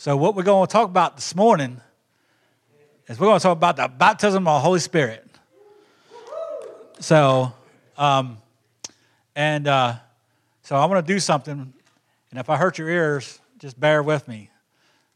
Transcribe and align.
So, 0.00 0.16
what 0.16 0.34
we're 0.34 0.44
going 0.44 0.66
to 0.66 0.72
talk 0.72 0.88
about 0.88 1.16
this 1.16 1.34
morning 1.34 1.78
is 3.06 3.20
we're 3.20 3.26
going 3.26 3.38
to 3.38 3.42
talk 3.42 3.54
about 3.54 3.76
the 3.76 3.86
baptism 3.86 4.48
of 4.48 4.54
the 4.54 4.60
Holy 4.60 4.80
Spirit. 4.80 5.28
So, 7.00 7.52
um, 7.98 8.38
and 9.36 9.68
uh, 9.68 9.96
so 10.62 10.76
I'm 10.76 10.88
going 10.88 11.02
to 11.02 11.06
do 11.06 11.20
something, 11.20 11.74
and 12.30 12.40
if 12.40 12.48
I 12.48 12.56
hurt 12.56 12.78
your 12.78 12.88
ears, 12.88 13.40
just 13.58 13.78
bear 13.78 14.02
with 14.02 14.26
me. 14.26 14.48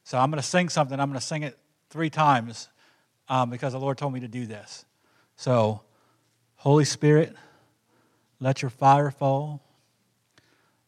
So, 0.02 0.18
I'm 0.18 0.30
going 0.30 0.42
to 0.42 0.46
sing 0.46 0.68
something. 0.68 1.00
I'm 1.00 1.08
going 1.08 1.18
to 1.18 1.26
sing 1.26 1.44
it 1.44 1.56
three 1.88 2.10
times 2.10 2.68
um, 3.30 3.48
because 3.48 3.72
the 3.72 3.80
Lord 3.80 3.96
told 3.96 4.12
me 4.12 4.20
to 4.20 4.28
do 4.28 4.44
this. 4.44 4.84
So, 5.36 5.80
Holy 6.56 6.84
Spirit, 6.84 7.34
let 8.38 8.60
your 8.60 8.70
fire 8.70 9.10
fall. 9.10 9.62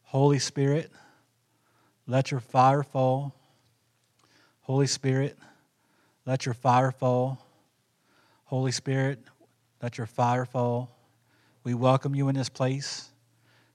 Holy 0.03 0.37
Spirit, 0.37 0.91
let 2.05 2.29
your 2.29 2.41
fire 2.41 2.83
fall. 2.83 3.33
Holy 4.67 4.85
Spirit, 4.85 5.37
let 6.25 6.45
your 6.45 6.53
fire 6.53 6.91
fall. 6.91 7.39
Holy 8.43 8.73
Spirit, 8.73 9.17
let 9.81 9.97
your 9.97 10.07
fire 10.07 10.43
fall. 10.43 10.93
We 11.63 11.73
welcome 11.73 12.13
you 12.13 12.27
in 12.27 12.35
this 12.35 12.49
place. 12.49 13.07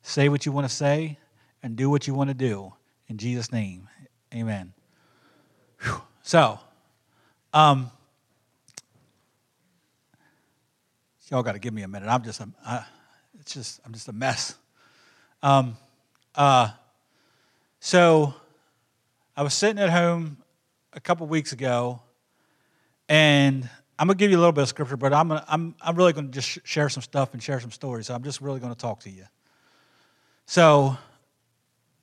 Say 0.03 0.29
what 0.29 0.45
you 0.45 0.53
want 0.53 0.69
to 0.69 0.75
say 0.75 1.19
and 1.63 1.77
do 1.77 1.89
what 1.89 2.07
you 2.07 2.13
want 2.13 2.29
to 2.29 2.35
do. 2.35 2.75
In 3.09 3.17
Jesus' 3.17 3.51
name, 3.51 3.89
amen. 4.35 4.75
Whew. 5.81 6.03
So, 6.25 6.61
um, 7.55 7.91
y'all 11.31 11.43
got 11.43 11.53
to 11.53 11.59
give 11.59 11.73
me 11.73 11.85
a 11.85 11.89
minute. 11.89 12.07
I'm 12.07 12.23
just, 12.23 12.39
a, 12.41 12.51
I, 12.67 12.85
it's 13.41 13.55
just, 13.55 13.81
I'm 13.87 13.95
just 13.95 14.09
a 14.09 14.13
mess. 14.13 14.57
Um, 15.43 15.79
uh, 16.35 16.69
so, 17.81 18.35
I 19.35 19.43
was 19.43 19.55
sitting 19.55 19.83
at 19.83 19.89
home 19.89 20.37
a 20.93 21.01
couple 21.01 21.27
weeks 21.27 21.53
ago, 21.53 22.01
and 23.09 23.69
I'm 23.99 24.07
gonna 24.07 24.17
give 24.17 24.31
you 24.31 24.37
a 24.37 24.41
little 24.41 24.53
bit 24.53 24.63
of 24.63 24.69
scripture, 24.69 24.97
but 24.97 25.13
I'm 25.13 25.29
gonna, 25.29 25.45
I'm 25.49 25.75
I'm 25.81 25.97
really 25.97 26.13
gonna 26.13 26.29
just 26.29 26.67
share 26.67 26.89
some 26.89 27.03
stuff 27.03 27.33
and 27.33 27.43
share 27.43 27.61
some 27.61 27.71
stories. 27.71 28.07
So 28.07 28.15
I'm 28.15 28.23
just 28.23 28.41
really 28.41 28.61
gonna 28.61 28.75
talk 28.75 29.01
to 29.01 29.11
you. 29.11 29.25
So, 30.47 30.97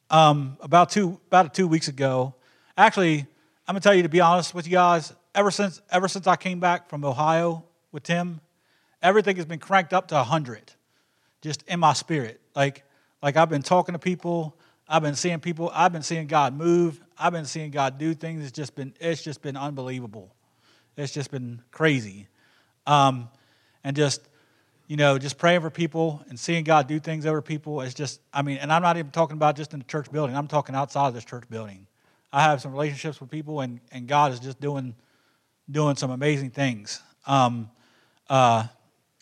um, 0.10 0.58
about 0.62 0.90
two 0.90 1.20
about 1.28 1.54
two 1.54 1.68
weeks 1.68 1.88
ago, 1.88 2.36
actually, 2.78 3.20
I'm 3.68 3.74
gonna 3.74 3.82
tell 3.82 3.94
you 3.94 4.04
to 4.04 4.10
be 4.10 4.22
honest 4.22 4.54
with 4.54 4.66
you 4.66 4.74
guys. 4.74 5.14
Ever 5.36 5.52
since 5.52 5.82
ever 5.92 6.08
since 6.08 6.26
I 6.26 6.36
came 6.36 6.60
back 6.60 6.90
from 6.90 7.06
Ohio 7.06 7.64
with 7.92 8.04
Tim, 8.04 8.42
everything 9.02 9.36
has 9.36 9.46
been 9.46 9.60
cranked 9.60 9.94
up 9.94 10.08
to 10.08 10.24
hundred, 10.24 10.72
just 11.42 11.64
in 11.68 11.80
my 11.80 11.94
spirit. 11.94 12.42
Like 12.56 12.84
like 13.22 13.38
I've 13.38 13.50
been 13.50 13.62
talking 13.62 13.94
to 13.94 14.00
people, 14.00 14.58
I've 14.88 15.04
been 15.04 15.16
seeing 15.16 15.40
people, 15.40 15.72
I've 15.74 15.92
been 15.92 16.02
seeing 16.02 16.26
God 16.28 16.56
move, 16.56 17.00
I've 17.20 17.34
been 17.34 17.46
seeing 17.46 17.72
God 17.72 17.98
do 17.98 18.14
things. 18.14 18.44
It's 18.44 18.52
just 18.52 18.76
been 18.76 18.94
it's 19.00 19.22
just 19.22 19.42
been 19.42 19.58
unbelievable. 19.58 20.34
It's 20.98 21.14
just 21.14 21.32
been 21.32 21.62
crazy. 21.72 22.28
Um, 22.86 23.30
and 23.84 23.96
just, 23.96 24.22
you 24.88 24.98
know, 24.98 25.18
just 25.18 25.38
praying 25.38 25.62
for 25.62 25.70
people 25.70 26.24
and 26.28 26.40
seeing 26.40 26.64
God 26.64 26.88
do 26.88 27.00
things 27.00 27.26
over 27.26 27.42
people. 27.42 27.82
It's 27.82 27.94
just, 27.94 28.20
I 28.34 28.42
mean, 28.42 28.58
and 28.58 28.72
I'm 28.72 28.82
not 28.82 28.98
even 28.98 29.12
talking 29.12 29.38
about 29.38 29.56
just 29.56 29.74
in 29.74 29.80
the 29.80 29.86
church 29.86 30.12
building. 30.12 30.36
I'm 30.36 30.48
talking 30.48 30.76
outside 30.76 31.08
of 31.08 31.14
this 31.14 31.24
church 31.24 31.44
building. 31.50 31.88
I 32.34 32.42
have 32.42 32.62
some 32.62 32.72
relationships 32.72 33.22
with 33.22 33.30
people, 33.30 33.62
and, 33.62 33.80
and 33.92 34.08
God 34.08 34.34
is 34.34 34.40
just 34.40 34.60
doing 34.60 34.96
doing 35.72 35.96
some 35.96 36.12
amazing 36.12 36.50
things. 36.50 37.02
Um, 37.28 37.70
uh, 38.30 38.66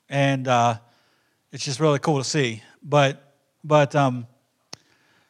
and 0.10 0.48
uh, 0.48 0.78
it's 1.52 1.66
just 1.66 1.80
really 1.80 2.00
cool 2.00 2.18
to 2.18 2.24
see. 2.24 2.64
But 2.82 3.36
but 3.64 3.96
um, 3.96 4.28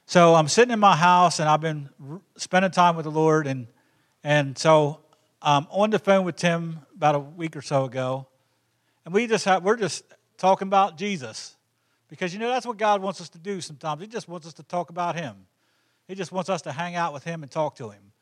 so 0.10 0.36
I'm 0.36 0.48
sitting 0.48 0.72
in 0.72 0.80
my 0.80 0.96
house, 0.96 1.42
and 1.42 1.50
I've 1.50 1.60
been 1.60 1.90
spending 2.38 2.72
time 2.72 2.96
with 2.96 3.04
the 3.04 3.12
Lord, 3.12 3.46
and 3.46 3.68
and 4.24 4.58
so 4.58 5.02
I'm 5.42 5.68
on 5.70 5.90
the 5.90 6.00
phone 6.00 6.24
with 6.24 6.38
Tim 6.38 6.80
about 6.96 7.16
a 7.16 7.20
week 7.20 7.58
or 7.58 7.62
so 7.62 7.84
ago, 7.84 8.26
and 9.04 9.14
we 9.14 9.28
just 9.28 9.44
have, 9.44 9.66
we're 9.66 9.76
just 9.76 10.06
talking 10.38 10.70
about 10.70 10.98
Jesus 10.98 11.58
because 12.08 12.32
you 12.32 12.40
know 12.40 12.48
that's 12.48 12.66
what 12.66 12.78
God 12.78 13.02
wants 13.02 13.20
us 13.20 13.28
to 13.30 13.38
do 13.38 13.60
sometimes. 13.60 14.00
He 14.00 14.08
just 14.08 14.30
wants 14.30 14.48
us 14.48 14.54
to 14.54 14.64
talk 14.64 14.90
about 14.90 15.18
Him. 15.18 15.36
He 16.08 16.16
just 16.16 16.32
wants 16.32 16.50
us 16.50 16.62
to 16.62 16.72
hang 16.72 16.96
out 16.96 17.12
with 17.14 17.26
Him 17.26 17.44
and 17.44 17.52
talk 17.52 17.76
to 17.76 17.90
Him. 17.90 18.14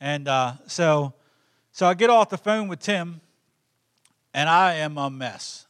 And 0.00 0.28
uh, 0.28 0.52
so, 0.68 1.12
so 1.72 1.88
I 1.88 1.94
get 1.94 2.08
off 2.08 2.28
the 2.28 2.38
phone 2.38 2.68
with 2.68 2.78
Tim, 2.78 3.20
and 4.32 4.48
I 4.48 4.74
am 4.74 4.96
a 4.96 5.10
mess. 5.10 5.65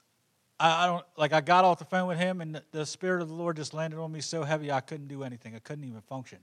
I, 0.58 0.84
I 0.84 0.86
don't 0.86 1.04
like. 1.16 1.32
I 1.32 1.40
got 1.40 1.64
off 1.64 1.78
the 1.78 1.84
phone 1.84 2.08
with 2.08 2.18
him, 2.18 2.40
and 2.40 2.60
the, 2.72 2.86
Spirit 2.86 3.22
of 3.22 3.28
the 3.28 3.34
Lord 3.34 3.56
just 3.56 3.74
landed 3.74 3.98
on 3.98 4.10
me 4.10 4.20
so 4.20 4.44
heavy 4.44 4.70
I 4.70 4.80
couldn't 4.80 5.08
do 5.08 5.22
anything. 5.22 5.54
I 5.54 5.58
couldn't 5.58 5.84
even 5.84 6.00
function. 6.02 6.38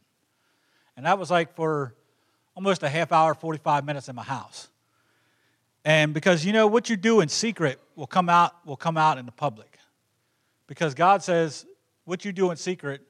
And 0.95 1.05
that 1.05 1.17
was 1.17 1.31
like 1.31 1.55
for 1.55 1.95
almost 2.55 2.83
a 2.83 2.89
half 2.89 3.11
hour, 3.11 3.33
45 3.33 3.85
minutes 3.85 4.09
in 4.09 4.15
my 4.15 4.23
house. 4.23 4.69
And 5.85 6.13
because 6.13 6.45
you 6.45 6.53
know 6.53 6.67
what 6.67 6.89
you 6.89 6.95
do 6.95 7.19
in 7.21 7.29
secret 7.29 7.79
will 7.95 8.07
come 8.07 8.29
out 8.29 8.65
will 8.65 8.77
come 8.77 8.97
out 8.97 9.17
in 9.17 9.25
the 9.25 9.31
public. 9.31 9.77
Because 10.67 10.93
God 10.93 11.23
says 11.23 11.65
what 12.05 12.23
you 12.23 12.31
do 12.31 12.51
in 12.51 12.57
secret, 12.57 13.01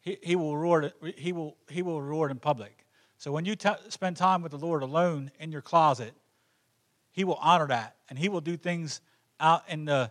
he, 0.00 0.18
he 0.22 0.36
will 0.36 0.56
reward 0.56 0.84
it, 0.86 1.18
he 1.18 1.32
will 1.32 1.56
he 1.68 1.82
will 1.82 2.02
reward 2.02 2.30
in 2.30 2.38
public. 2.38 2.84
So 3.18 3.30
when 3.30 3.44
you 3.44 3.54
t- 3.54 3.70
spend 3.88 4.16
time 4.16 4.42
with 4.42 4.52
the 4.52 4.58
Lord 4.58 4.82
alone 4.82 5.30
in 5.38 5.52
your 5.52 5.62
closet, 5.62 6.14
he 7.12 7.24
will 7.24 7.38
honor 7.40 7.68
that 7.68 7.96
and 8.08 8.18
he 8.18 8.28
will 8.28 8.40
do 8.40 8.56
things 8.56 9.00
out 9.44 9.62
in 9.68 9.84
the 9.84 10.10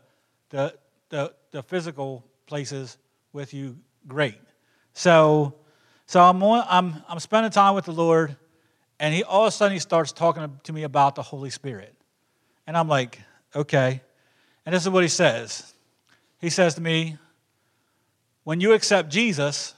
the 0.49 0.75
the, 1.09 1.33
the 1.51 1.63
physical 1.63 2.23
places 2.45 2.97
with 3.33 3.53
you 3.53 3.77
great. 4.07 4.39
So 4.93 5.55
so 6.05 6.21
I'm 6.21 6.41
on, 6.43 6.65
I'm 6.69 7.03
I'm 7.09 7.19
spending 7.19 7.51
time 7.51 7.73
with 7.75 7.85
the 7.85 7.93
Lord 7.93 8.35
and 8.99 9.13
he 9.13 9.23
all 9.23 9.43
of 9.43 9.47
a 9.47 9.51
sudden 9.51 9.73
he 9.73 9.79
starts 9.79 10.11
talking 10.11 10.59
to 10.63 10.73
me 10.73 10.83
about 10.83 11.15
the 11.15 11.23
Holy 11.23 11.49
Spirit. 11.49 11.95
And 12.67 12.77
I'm 12.77 12.87
like, 12.87 13.19
okay. 13.55 14.01
And 14.65 14.73
this 14.73 14.83
is 14.83 14.89
what 14.89 15.03
he 15.03 15.09
says. 15.09 15.73
He 16.39 16.49
says 16.49 16.75
to 16.75 16.81
me, 16.81 17.17
when 18.43 18.61
you 18.61 18.73
accept 18.73 19.09
Jesus, 19.09 19.73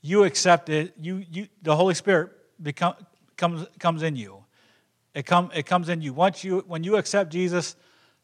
you 0.00 0.24
accept 0.24 0.68
it, 0.68 0.94
you, 0.98 1.24
you 1.30 1.48
the 1.62 1.74
Holy 1.74 1.94
Spirit 1.94 2.30
become, 2.62 2.94
comes, 3.36 3.66
comes 3.78 4.02
in 4.02 4.16
you. 4.16 4.44
It, 5.14 5.26
come, 5.26 5.50
it 5.54 5.66
comes 5.66 5.88
in 5.88 6.00
you. 6.00 6.12
Once 6.12 6.44
you 6.44 6.64
when 6.68 6.84
you 6.84 6.96
accept 6.96 7.32
Jesus, 7.32 7.74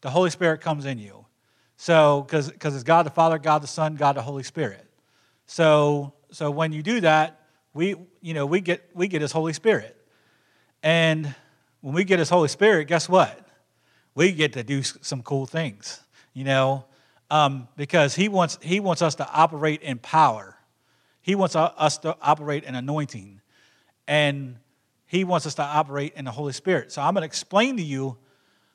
the 0.04 0.10
Holy 0.10 0.28
Spirit 0.28 0.60
comes 0.60 0.84
in 0.84 0.98
you. 0.98 1.24
So, 1.78 2.26
because 2.28 2.50
it's 2.50 2.82
God 2.82 3.06
the 3.06 3.10
Father, 3.10 3.38
God 3.38 3.62
the 3.62 3.66
Son, 3.66 3.94
God 3.94 4.16
the 4.16 4.22
Holy 4.22 4.42
Spirit. 4.42 4.86
So, 5.46 6.12
so 6.30 6.50
when 6.50 6.74
you 6.74 6.82
do 6.82 7.00
that, 7.00 7.40
we, 7.72 7.96
you 8.20 8.34
know, 8.34 8.44
we 8.44 8.60
get, 8.60 8.90
we 8.92 9.08
get 9.08 9.22
His 9.22 9.32
Holy 9.32 9.54
Spirit. 9.54 9.96
And 10.82 11.34
when 11.80 11.94
we 11.94 12.04
get 12.04 12.18
His 12.18 12.28
Holy 12.28 12.48
Spirit, 12.48 12.86
guess 12.86 13.08
what? 13.08 13.48
We 14.14 14.32
get 14.32 14.52
to 14.52 14.62
do 14.62 14.82
some 14.82 15.22
cool 15.22 15.46
things, 15.46 16.02
you 16.34 16.44
know, 16.44 16.84
um, 17.30 17.66
because 17.74 18.14
he 18.14 18.28
wants, 18.28 18.58
he 18.60 18.80
wants 18.80 19.00
us 19.00 19.14
to 19.14 19.32
operate 19.32 19.80
in 19.80 19.96
power. 19.96 20.54
He 21.22 21.34
wants 21.34 21.56
us 21.56 21.96
to 21.98 22.14
operate 22.20 22.64
in 22.64 22.74
anointing. 22.74 23.40
And 24.06 24.56
He 25.06 25.24
wants 25.24 25.46
us 25.46 25.54
to 25.54 25.62
operate 25.62 26.12
in 26.14 26.26
the 26.26 26.30
Holy 26.30 26.52
Spirit. 26.52 26.92
So 26.92 27.00
I'm 27.00 27.14
going 27.14 27.22
to 27.22 27.26
explain 27.26 27.78
to 27.78 27.82
you 27.82 28.18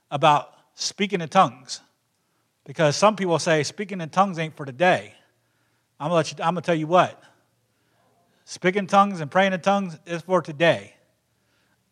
about 0.09 0.55
speaking 0.79 1.21
in 1.21 1.29
tongues. 1.29 1.81
Because 2.65 2.95
some 2.95 3.15
people 3.15 3.39
say 3.39 3.63
speaking 3.63 4.01
in 4.01 4.09
tongues 4.09 4.37
ain't 4.37 4.55
for 4.55 4.65
today. 4.65 5.13
I'm 5.99 6.09
to 6.11 6.35
you, 6.35 6.43
I'm 6.43 6.53
gonna 6.53 6.61
tell 6.61 6.75
you 6.75 6.87
what 6.87 7.21
Speaking 8.49 8.79
in 8.79 8.87
tongues 8.87 9.21
and 9.21 9.29
praying 9.29 9.53
in 9.53 9.61
tongues 9.61 9.99
is 10.07 10.23
for 10.23 10.41
today. 10.41 10.95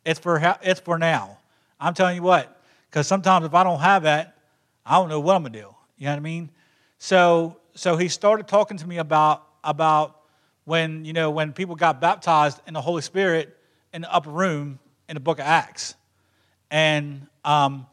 It's 0.03 0.19
for, 0.19 0.41
it's 0.63 0.79
for 0.79 0.97
now. 0.97 1.37
I'm 1.79 1.93
telling 1.93 2.15
you 2.15 2.23
what, 2.23 2.59
because 2.89 3.05
sometimes 3.05 3.45
if 3.45 3.53
I 3.53 3.63
don't 3.63 3.79
have 3.79 4.01
that, 4.03 4.35
I 4.83 4.95
don't 4.95 5.07
know 5.07 5.19
what 5.19 5.35
I'm 5.35 5.43
to 5.43 5.51
do. 5.51 5.75
You 5.99 6.05
know 6.05 6.13
what 6.13 6.17
I 6.17 6.21
mean? 6.21 6.49
So, 6.97 7.57
so 7.75 7.95
he 7.95 8.07
started 8.07 8.47
talking 8.47 8.75
to 8.77 8.87
me 8.87 8.97
about, 8.97 9.45
about 9.63 10.21
when, 10.65 11.05
you 11.05 11.13
know, 11.13 11.29
when 11.29 11.53
people 11.53 11.75
got 11.75 12.01
baptized 12.01 12.59
in 12.65 12.73
the 12.73 12.81
Holy 12.81 13.03
Spirit 13.03 13.55
in 13.93 14.01
the 14.01 14.11
upper 14.11 14.31
room 14.31 14.79
in 15.07 15.13
the 15.13 15.19
book 15.19 15.37
of 15.37 15.45
Acts. 15.45 15.93
And, 16.71 17.27
um, 17.45 17.85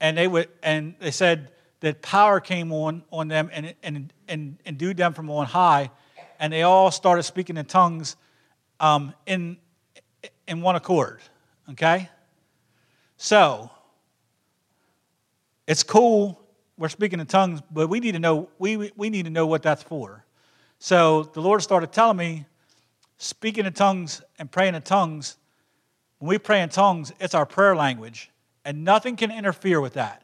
and, 0.00 0.16
they, 0.16 0.28
would, 0.28 0.48
and 0.62 0.94
they 1.00 1.10
said 1.10 1.50
that 1.80 2.02
power 2.02 2.40
came 2.40 2.72
on, 2.72 3.02
on 3.10 3.28
them 3.28 3.50
and, 3.52 3.74
and, 3.82 4.12
and, 4.28 4.78
do 4.78 4.94
them 4.94 5.12
from 5.12 5.30
on 5.30 5.46
high 5.46 5.90
and 6.38 6.52
they 6.52 6.62
all 6.62 6.90
started 6.90 7.22
speaking 7.22 7.56
in 7.56 7.66
tongues 7.66 8.16
um, 8.80 9.14
in, 9.26 9.58
in 10.46 10.62
one 10.62 10.76
accord. 10.76 11.20
Okay? 11.70 12.08
So, 13.16 13.70
it's 15.66 15.82
cool 15.82 16.40
we're 16.80 16.88
speaking 16.88 17.20
in 17.20 17.26
tongues, 17.26 17.60
but 17.70 17.88
we 17.88 18.00
need 18.00 18.12
to 18.12 18.18
know, 18.18 18.48
we, 18.58 18.90
we 18.96 19.10
need 19.10 19.26
to 19.26 19.30
know 19.30 19.46
what 19.46 19.62
that's 19.62 19.82
for. 19.82 20.24
So 20.78 21.24
the 21.24 21.42
Lord 21.42 21.62
started 21.62 21.92
telling 21.92 22.16
me, 22.16 22.46
speaking 23.18 23.66
in 23.66 23.74
tongues 23.74 24.22
and 24.38 24.50
praying 24.50 24.74
in 24.74 24.80
tongues, 24.80 25.36
when 26.18 26.30
we 26.30 26.38
pray 26.38 26.62
in 26.62 26.70
tongues, 26.70 27.12
it's 27.20 27.34
our 27.34 27.44
prayer 27.44 27.76
language, 27.76 28.30
and 28.70 28.84
nothing 28.84 29.16
can 29.16 29.32
interfere 29.32 29.80
with 29.80 29.94
that. 29.94 30.22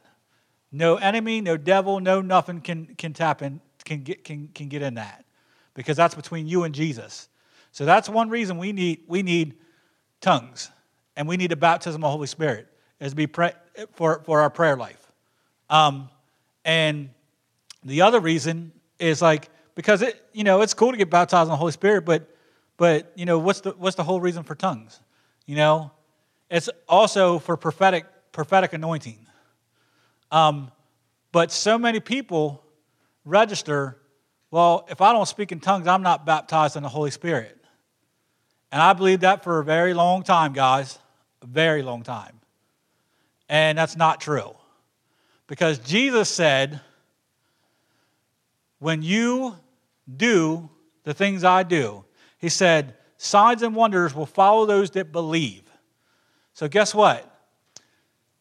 No 0.71 0.95
enemy, 0.95 1.41
no 1.41 1.57
devil, 1.57 1.99
no 1.99 2.21
nothing 2.21 2.61
can, 2.61 2.95
can 2.97 3.11
tap 3.11 3.41
in, 3.41 3.59
can 3.83 4.03
get, 4.03 4.23
can, 4.23 4.47
can 4.55 4.69
get 4.69 4.81
in 4.81 4.93
that 4.93 5.25
because 5.73 5.97
that's 5.97 6.15
between 6.15 6.47
you 6.47 6.63
and 6.63 6.73
Jesus. 6.73 7.27
So 7.73 7.83
that's 7.83 8.07
one 8.07 8.29
reason 8.29 8.57
we 8.57 8.71
need, 8.71 9.01
we 9.05 9.21
need 9.21 9.55
tongues, 10.21 10.71
and 11.17 11.27
we 11.27 11.35
need 11.35 11.51
the 11.51 11.57
baptism 11.57 12.01
of 12.01 12.07
the 12.07 12.11
Holy 12.11 12.27
Spirit 12.27 12.69
is 13.01 13.11
to 13.11 13.15
be 13.17 13.27
pray, 13.27 13.51
for, 13.91 14.21
for 14.23 14.39
our 14.39 14.49
prayer 14.49 14.77
life. 14.77 15.11
Um, 15.69 16.09
and 16.63 17.09
the 17.83 18.03
other 18.03 18.21
reason 18.21 18.71
is 18.97 19.21
like 19.21 19.49
because 19.75 20.01
it 20.01 20.23
you 20.31 20.45
know 20.45 20.61
it's 20.61 20.73
cool 20.73 20.91
to 20.91 20.97
get 20.97 21.09
baptized 21.09 21.47
in 21.47 21.51
the 21.51 21.57
Holy 21.57 21.73
Spirit, 21.73 22.05
but 22.05 22.33
but 22.77 23.11
you 23.15 23.25
know 23.25 23.39
what's 23.39 23.59
the 23.59 23.71
what's 23.71 23.97
the 23.97 24.05
whole 24.05 24.21
reason 24.21 24.43
for 24.43 24.55
tongues? 24.55 25.01
You 25.45 25.57
know, 25.57 25.91
it's 26.49 26.69
also 26.87 27.39
for 27.39 27.57
prophetic 27.57 28.05
prophetic 28.31 28.73
anointing. 28.73 29.25
Um, 30.31 30.71
but 31.31 31.51
so 31.51 31.77
many 31.77 31.99
people 31.99 32.63
register, 33.25 33.97
well, 34.51 34.87
if 34.89 35.01
I 35.01 35.13
don't 35.13 35.27
speak 35.27 35.51
in 35.51 35.59
tongues, 35.59 35.87
I'm 35.87 36.01
not 36.01 36.25
baptized 36.25 36.75
in 36.75 36.83
the 36.83 36.89
Holy 36.89 37.11
Spirit. 37.11 37.57
And 38.71 38.81
I 38.81 38.93
believe 38.93 39.21
that 39.21 39.43
for 39.43 39.59
a 39.59 39.63
very 39.63 39.93
long 39.93 40.23
time, 40.23 40.53
guys, 40.53 40.99
a 41.41 41.45
very 41.45 41.83
long 41.83 42.03
time. 42.03 42.39
And 43.49 43.77
that's 43.77 43.95
not 43.95 44.19
true. 44.19 44.55
Because 45.47 45.79
Jesus 45.79 46.29
said, 46.29 46.81
when 48.79 49.01
you 49.01 49.55
do 50.15 50.69
the 51.03 51.13
things 51.13 51.43
I 51.43 51.63
do, 51.63 52.03
he 52.37 52.49
said, 52.49 52.95
signs 53.17 53.63
and 53.63 53.75
wonders 53.75 54.13
will 54.13 54.25
follow 54.25 54.65
those 54.65 54.91
that 54.91 55.11
believe. 55.11 55.63
So, 56.53 56.67
guess 56.67 56.93
what? 56.93 57.36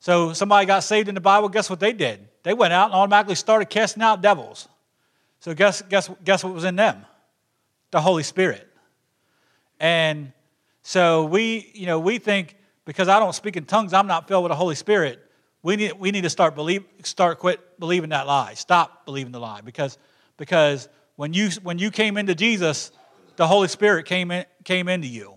So, 0.06 0.32
somebody 0.34 0.66
got 0.66 0.84
saved 0.84 1.08
in 1.08 1.16
the 1.16 1.20
Bible, 1.20 1.48
guess 1.48 1.68
what 1.68 1.80
they 1.80 1.92
did? 1.92 2.28
They 2.44 2.54
went 2.54 2.72
out 2.72 2.84
and 2.84 2.94
automatically 2.94 3.34
started 3.34 3.68
casting 3.68 4.04
out 4.04 4.22
devils. 4.22 4.68
So, 5.40 5.52
guess, 5.52 5.82
guess, 5.82 6.08
guess 6.22 6.44
what 6.44 6.54
was 6.54 6.62
in 6.62 6.76
them? 6.76 7.04
The 7.90 8.00
Holy 8.00 8.22
Spirit. 8.22 8.68
And 9.80 10.32
so, 10.82 11.24
we, 11.24 11.72
you 11.74 11.86
know, 11.86 11.98
we 11.98 12.18
think 12.18 12.54
because 12.84 13.08
I 13.08 13.18
don't 13.18 13.34
speak 13.34 13.56
in 13.56 13.64
tongues, 13.64 13.92
I'm 13.92 14.06
not 14.06 14.28
filled 14.28 14.44
with 14.44 14.50
the 14.50 14.56
Holy 14.56 14.76
Spirit. 14.76 15.28
We 15.64 15.74
need, 15.74 15.94
we 15.94 16.12
need 16.12 16.22
to 16.22 16.30
start, 16.30 16.54
believe, 16.54 16.84
start 17.02 17.40
quit 17.40 17.76
believing 17.80 18.10
that 18.10 18.28
lie. 18.28 18.54
Stop 18.54 19.06
believing 19.06 19.32
the 19.32 19.40
lie 19.40 19.60
because 19.60 19.98
because 20.36 20.88
when 21.16 21.32
you, 21.32 21.50
when 21.64 21.80
you 21.80 21.90
came 21.90 22.16
into 22.16 22.36
Jesus, 22.36 22.92
the 23.34 23.48
Holy 23.48 23.66
Spirit 23.66 24.06
came, 24.06 24.30
in, 24.30 24.44
came 24.62 24.86
into 24.86 25.08
you. 25.08 25.36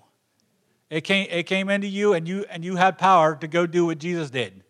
It 0.90 1.02
came, 1.02 1.28
it 1.30 1.44
came 1.44 1.70
into 1.70 1.88
you 1.88 2.14
and, 2.14 2.28
you, 2.28 2.46
and 2.50 2.66
you 2.66 2.76
had 2.76 2.98
power 2.98 3.36
to 3.36 3.48
go 3.48 3.66
do 3.66 3.86
what 3.86 4.00
Jesus 4.00 4.30
did. 4.30 4.64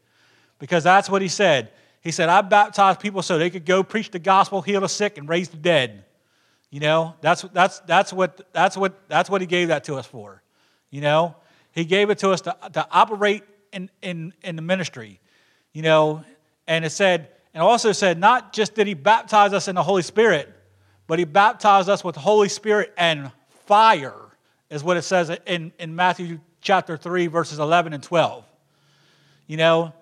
Because 0.57 0.83
that's 0.83 1.09
what 1.09 1.21
he 1.21 1.27
said. 1.29 1.71
He 2.01 2.11
said, 2.11 2.29
I 2.29 2.41
baptized 2.41 2.99
people 2.99 3.21
so 3.21 3.37
they 3.37 3.49
could 3.49 3.65
go 3.65 3.83
preach 3.83 4.11
the 4.11 4.19
gospel, 4.19 4.61
heal 4.61 4.81
the 4.81 4.89
sick, 4.89 5.17
and 5.17 5.27
raise 5.27 5.49
the 5.49 5.57
dead. 5.57 6.03
You 6.69 6.81
know, 6.81 7.15
that's, 7.21 7.41
that's, 7.53 7.79
that's, 7.81 8.13
what, 8.13 8.53
that's, 8.53 8.77
what, 8.77 9.07
that's 9.07 9.29
what 9.29 9.41
he 9.41 9.47
gave 9.47 9.69
that 9.69 9.85
to 9.85 9.95
us 9.95 10.05
for. 10.05 10.41
You 10.91 11.01
know, 11.01 11.35
he 11.71 11.85
gave 11.85 12.09
it 12.09 12.19
to 12.19 12.31
us 12.31 12.41
to, 12.41 12.55
to 12.73 12.87
operate 12.91 13.43
in, 13.71 13.89
in, 14.01 14.33
in 14.43 14.55
the 14.55 14.61
ministry. 14.61 15.19
You 15.73 15.81
know, 15.81 16.23
and 16.67 16.85
it 16.85 16.91
said, 16.91 17.29
and 17.53 17.63
also 17.63 17.91
said, 17.91 18.19
not 18.19 18.53
just 18.53 18.75
did 18.75 18.87
he 18.87 18.93
baptize 18.93 19.53
us 19.53 19.67
in 19.67 19.75
the 19.75 19.83
Holy 19.83 20.03
Spirit, 20.03 20.53
but 21.07 21.19
he 21.19 21.25
baptized 21.25 21.89
us 21.89 22.03
with 22.03 22.15
the 22.15 22.21
Holy 22.21 22.49
Spirit 22.49 22.93
and 22.97 23.31
fire, 23.65 24.15
is 24.69 24.83
what 24.83 24.97
it 24.97 25.03
says 25.03 25.31
in, 25.45 25.71
in 25.79 25.95
Matthew 25.95 26.39
chapter 26.61 26.97
3, 26.97 27.27
verses 27.27 27.59
11 27.59 27.93
and 27.93 28.03
12. 28.03 28.45
You 29.47 29.57
know, 29.57 29.93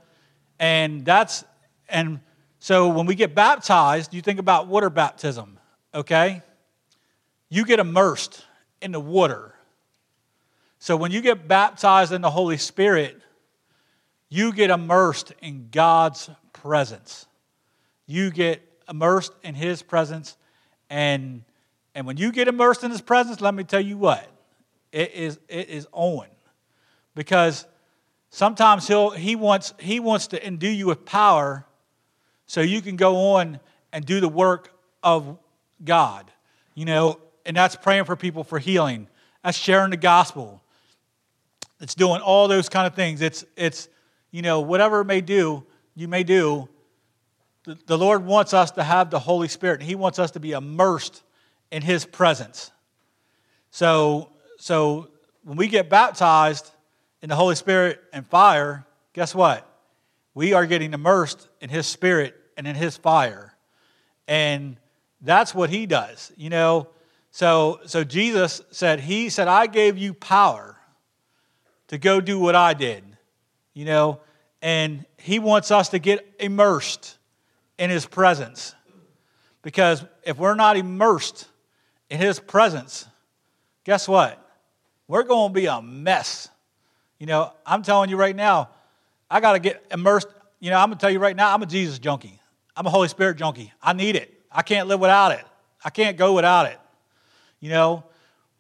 and 0.59 1.05
that's, 1.05 1.43
and 1.87 2.19
so 2.59 2.89
when 2.89 3.05
we 3.05 3.15
get 3.15 3.33
baptized, 3.33 4.13
you 4.13 4.21
think 4.21 4.39
about 4.39 4.67
water 4.67 4.89
baptism, 4.89 5.57
okay? 5.93 6.41
You 7.49 7.65
get 7.65 7.79
immersed 7.79 8.45
in 8.81 8.91
the 8.91 8.99
water. 8.99 9.53
So 10.79 10.97
when 10.97 11.11
you 11.11 11.21
get 11.21 11.47
baptized 11.47 12.11
in 12.11 12.21
the 12.21 12.29
Holy 12.29 12.57
Spirit, 12.57 13.21
you 14.29 14.51
get 14.51 14.69
immersed 14.69 15.31
in 15.41 15.69
God's 15.71 16.29
presence 16.51 17.27
you 18.07 18.31
get 18.31 18.61
immersed 18.89 19.33
in 19.43 19.53
his 19.53 19.83
presence 19.83 20.37
and 20.89 21.43
and 21.93 22.07
when 22.07 22.17
you 22.17 22.31
get 22.31 22.47
immersed 22.47 22.83
in 22.83 22.89
his 22.89 23.01
presence 23.01 23.41
let 23.41 23.53
me 23.53 23.63
tell 23.63 23.81
you 23.81 23.97
what 23.97 24.27
it 24.91 25.13
is 25.13 25.39
it 25.47 25.69
is 25.69 25.87
on. 25.91 26.27
Because 27.15 27.65
sometimes 28.29 28.87
he'll 28.87 29.11
he 29.11 29.35
wants 29.35 29.73
he 29.79 29.99
wants 29.99 30.27
to 30.27 30.45
endue 30.45 30.69
you 30.69 30.87
with 30.87 31.05
power 31.05 31.65
so 32.45 32.61
you 32.61 32.81
can 32.81 32.95
go 32.95 33.33
on 33.33 33.59
and 33.91 34.05
do 34.05 34.19
the 34.19 34.29
work 34.29 34.73
of 35.03 35.37
god 35.83 36.31
you 36.75 36.85
know 36.85 37.19
and 37.47 37.55
that's 37.55 37.77
praying 37.77 38.03
for 38.03 38.15
people 38.15 38.43
for 38.43 38.59
healing. 38.59 39.07
That's 39.43 39.57
sharing 39.57 39.89
the 39.89 39.97
gospel. 39.97 40.61
It's 41.79 41.95
doing 41.95 42.21
all 42.21 42.47
those 42.47 42.69
kind 42.69 42.85
of 42.85 42.93
things. 42.93 43.21
It's 43.21 43.45
it's 43.55 43.87
you 44.29 44.41
know 44.43 44.59
whatever 44.59 45.01
it 45.01 45.05
may 45.05 45.21
do 45.21 45.65
you 45.95 46.07
may 46.07 46.23
do. 46.23 46.69
The 47.63 47.97
Lord 47.97 48.25
wants 48.25 48.53
us 48.53 48.71
to 48.71 48.83
have 48.83 49.09
the 49.09 49.19
Holy 49.19 49.49
Spirit. 49.49 49.81
and 49.81 49.89
He 49.89 49.95
wants 49.95 50.19
us 50.19 50.31
to 50.31 50.39
be 50.39 50.51
immersed 50.51 51.23
in 51.71 51.81
His 51.81 52.05
presence. 52.05 52.71
So, 53.71 54.31
so 54.57 55.09
when 55.43 55.57
we 55.57 55.67
get 55.67 55.89
baptized 55.89 56.69
in 57.21 57.29
the 57.29 57.35
Holy 57.35 57.55
Spirit 57.55 58.01
and 58.11 58.25
fire, 58.27 58.85
guess 59.13 59.33
what? 59.33 59.67
We 60.33 60.53
are 60.53 60.65
getting 60.65 60.93
immersed 60.93 61.47
in 61.61 61.69
His 61.69 61.87
Spirit 61.87 62.35
and 62.57 62.67
in 62.67 62.75
His 62.75 62.97
fire. 62.97 63.55
And 64.27 64.77
that's 65.21 65.55
what 65.55 65.69
He 65.69 65.85
does, 65.85 66.31
you 66.35 66.49
know. 66.49 66.89
So, 67.31 67.79
so 67.85 68.03
Jesus 68.03 68.61
said, 68.71 68.99
He 68.99 69.29
said, 69.29 69.47
I 69.47 69.67
gave 69.67 69.97
you 69.97 70.13
power 70.13 70.75
to 71.87 71.97
go 71.97 72.19
do 72.19 72.39
what 72.39 72.55
I 72.55 72.73
did, 72.73 73.03
you 73.73 73.85
know, 73.85 74.19
and 74.61 75.05
He 75.17 75.39
wants 75.39 75.71
us 75.71 75.89
to 75.89 75.99
get 75.99 76.27
immersed 76.39 77.17
in 77.77 77.89
His 77.89 78.05
presence. 78.05 78.75
Because 79.61 80.03
if 80.23 80.37
we're 80.37 80.55
not 80.55 80.77
immersed 80.77 81.47
in 82.09 82.19
His 82.19 82.39
presence, 82.39 83.05
guess 83.83 84.07
what? 84.07 84.43
We're 85.07 85.23
going 85.23 85.49
to 85.49 85.53
be 85.53 85.65
a 85.67 85.81
mess. 85.81 86.49
You 87.19 87.27
know, 87.27 87.53
I'm 87.65 87.81
telling 87.81 88.09
you 88.09 88.17
right 88.17 88.35
now, 88.35 88.69
I 89.29 89.39
got 89.39 89.53
to 89.53 89.59
get 89.59 89.85
immersed. 89.91 90.27
You 90.59 90.69
know, 90.69 90.77
I'm 90.77 90.89
going 90.89 90.97
to 90.97 91.01
tell 91.01 91.09
you 91.09 91.19
right 91.19 91.35
now, 91.35 91.53
I'm 91.53 91.61
a 91.61 91.65
Jesus 91.65 91.99
junkie. 91.99 92.39
I'm 92.75 92.85
a 92.85 92.89
Holy 92.89 93.07
Spirit 93.07 93.37
junkie. 93.37 93.71
I 93.81 93.93
need 93.93 94.15
it. 94.15 94.33
I 94.51 94.61
can't 94.61 94.87
live 94.87 94.99
without 94.99 95.31
it. 95.31 95.43
I 95.83 95.89
can't 95.89 96.17
go 96.17 96.33
without 96.33 96.67
it. 96.67 96.79
You 97.59 97.69
know, 97.69 98.03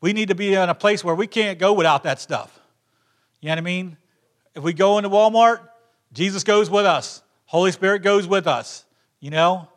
we 0.01 0.13
need 0.13 0.29
to 0.29 0.35
be 0.35 0.53
in 0.53 0.69
a 0.69 0.75
place 0.75 1.03
where 1.03 1.15
we 1.15 1.27
can't 1.27 1.59
go 1.59 1.73
without 1.73 2.03
that 2.03 2.19
stuff. 2.19 2.59
You 3.41 3.47
know 3.47 3.53
what 3.53 3.59
I 3.59 3.61
mean? 3.61 3.97
If 4.55 4.63
we 4.63 4.73
go 4.73 4.97
into 4.97 5.09
Walmart, 5.09 5.59
Jesus 6.13 6.43
goes 6.43 6.69
with 6.69 6.85
us. 6.85 7.21
Holy 7.45 7.71
Spirit 7.71 8.01
goes 8.01 8.27
with 8.27 8.47
us. 8.47 8.85
You 9.19 9.31
know, 9.31 9.67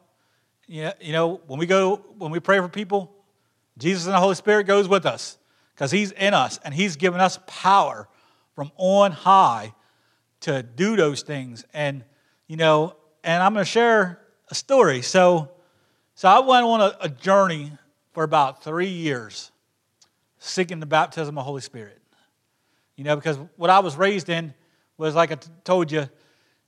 you 0.66 0.92
know, 1.09 1.40
when 1.47 1.59
we 1.59 1.66
go, 1.66 1.97
when 2.18 2.30
we 2.30 2.40
pray 2.40 2.59
for 2.59 2.68
people, 2.68 3.12
Jesus 3.76 4.06
and 4.06 4.14
the 4.14 4.21
Holy 4.21 4.35
Spirit 4.35 4.64
goes 4.64 4.88
with 4.88 5.04
us 5.04 5.37
because 5.80 5.92
He's 5.92 6.12
in 6.12 6.34
us 6.34 6.60
and 6.62 6.75
He's 6.75 6.96
given 6.96 7.22
us 7.22 7.38
power 7.46 8.06
from 8.54 8.70
on 8.76 9.12
high 9.12 9.72
to 10.40 10.62
do 10.62 10.94
those 10.94 11.22
things. 11.22 11.64
And, 11.72 12.04
you 12.46 12.58
know, 12.58 12.96
and 13.25 13.42
I'm 13.42 13.54
going 13.54 13.64
to 13.64 13.70
share 13.70 14.20
a 14.50 14.54
story. 14.54 15.00
So, 15.00 15.49
so 16.16 16.28
I 16.28 16.40
went 16.40 16.66
on 16.66 16.82
a, 16.82 16.96
a 17.00 17.08
journey 17.08 17.72
for 18.12 18.25
about 18.25 18.62
three 18.62 18.90
years 18.90 19.52
seeking 20.38 20.80
the 20.80 20.87
baptism 20.87 21.38
of 21.38 21.42
the 21.42 21.46
Holy 21.46 21.62
Spirit. 21.62 21.99
You 22.96 23.04
know, 23.04 23.16
because 23.16 23.38
what 23.56 23.70
I 23.70 23.78
was 23.78 23.96
raised 23.96 24.28
in 24.28 24.52
was 24.99 25.14
like 25.14 25.32
I 25.32 25.37
t- 25.37 25.50
told 25.64 25.90
you, 25.90 26.10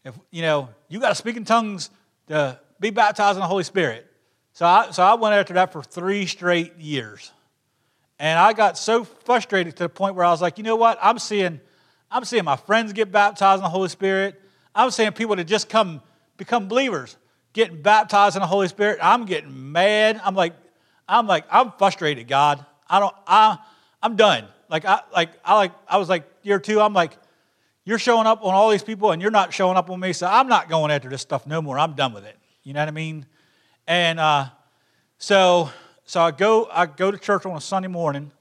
if 0.07 0.19
you 0.31 0.41
know, 0.41 0.71
you 0.89 1.01
got 1.01 1.11
to 1.11 1.15
speak 1.15 1.37
in 1.37 1.45
tongues 1.45 1.91
to 2.29 2.59
be 2.81 2.89
baptized 2.89 3.37
in 3.37 3.41
the 3.41 3.47
Holy 3.47 3.65
Spirit. 3.65 4.11
So 4.55 4.65
I, 4.65 4.91
so 4.91 5.03
I 5.03 5.15
went 5.15 5.35
after 5.35 5.53
that 5.53 5.71
for 5.71 5.83
three 5.83 6.25
straight 6.25 6.79
years. 6.79 7.31
And 8.23 8.39
I 8.39 8.53
got 8.53 8.79
so 8.79 9.03
frustrated 9.03 9.77
to 9.79 9.83
the 9.83 9.89
point 9.89 10.15
where 10.15 10.25
I 10.25 10.31
was 10.31 10.41
like, 10.41 10.57
you 10.57 10.63
know 10.63 10.77
what? 10.77 10.97
I'm 11.03 11.19
seeing, 11.19 11.61
I'm 12.09 12.25
seeing 12.25 12.45
my 12.45 12.55
friends 12.55 12.93
get 12.93 13.11
baptized 13.11 13.59
in 13.59 13.65
the 13.65 13.69
Holy 13.69 13.89
Spirit. 13.89 14.41
I'm 14.77 14.93
seeing 14.93 15.11
people 15.11 15.35
that 15.35 15.45
just 15.45 15.69
come 15.69 16.01
become 16.37 16.69
believers 16.69 17.17
getting 17.53 17.83
baptized 17.83 18.37
in 18.37 18.41
the 18.41 18.47
Holy 18.47 18.69
Spirit. 18.69 19.01
I'm 19.03 19.25
getting 19.25 19.73
mad. 19.73 20.21
I'm 20.25 20.37
like, 20.37 20.55
I'm 21.09 21.27
like, 21.27 21.47
I'm 21.51 21.73
frustrated, 21.73 22.29
God. 22.29 22.65
I 22.89 23.01
don't, 23.01 23.15
I, 23.27 23.59
I'm 24.01 24.15
done. 24.15 24.47
Like 24.71 24.85
I, 24.85 25.01
like 25.13 25.31
I 25.45 25.57
like, 25.57 25.73
I 25.89 25.97
was 25.97 26.09
like 26.09 26.23
year 26.45 26.61
two. 26.61 26.81
I'm 26.81 26.95
like, 26.95 27.19
you're 27.85 27.99
showing 27.99 28.29
up 28.29 28.45
on 28.45 28.55
all 28.55 28.71
these 28.71 28.85
people 28.85 29.11
and 29.11 29.21
you're 29.21 29.33
not 29.33 29.53
showing 29.53 29.77
up 29.77 29.91
on 29.91 29.99
me, 29.99 30.13
so 30.13 30.29
I'm 30.29 30.47
not 30.47 30.69
going 30.69 30.93
after 30.93 31.09
this 31.09 31.23
stuff 31.23 31.45
no 31.45 31.61
more. 31.61 31.77
I'm 31.77 31.95
done 31.95 32.13
with 32.13 32.25
it. 32.25 32.39
You 32.63 32.73
know 32.73 32.79
what 32.79 32.89
I 32.89 32.93
mean? 32.93 33.27
And 33.89 34.21
uh, 34.21 34.47
so, 35.19 35.71
so 36.13 36.21
I 36.21 36.31
go, 36.31 36.69
I 36.71 36.85
go 36.85 37.11
to 37.11 37.17
church 37.17 37.47
on 37.47 37.57
a 37.57 37.61
Sunday 37.63 37.89
morning, 37.89 38.33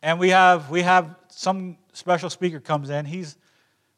and 0.00 0.18
we 0.18 0.30
have 0.30 0.70
we 0.70 0.80
have 0.80 1.14
some 1.28 1.76
special 1.92 2.30
speaker 2.30 2.60
comes 2.60 2.88
in. 2.88 3.04
He's 3.04 3.36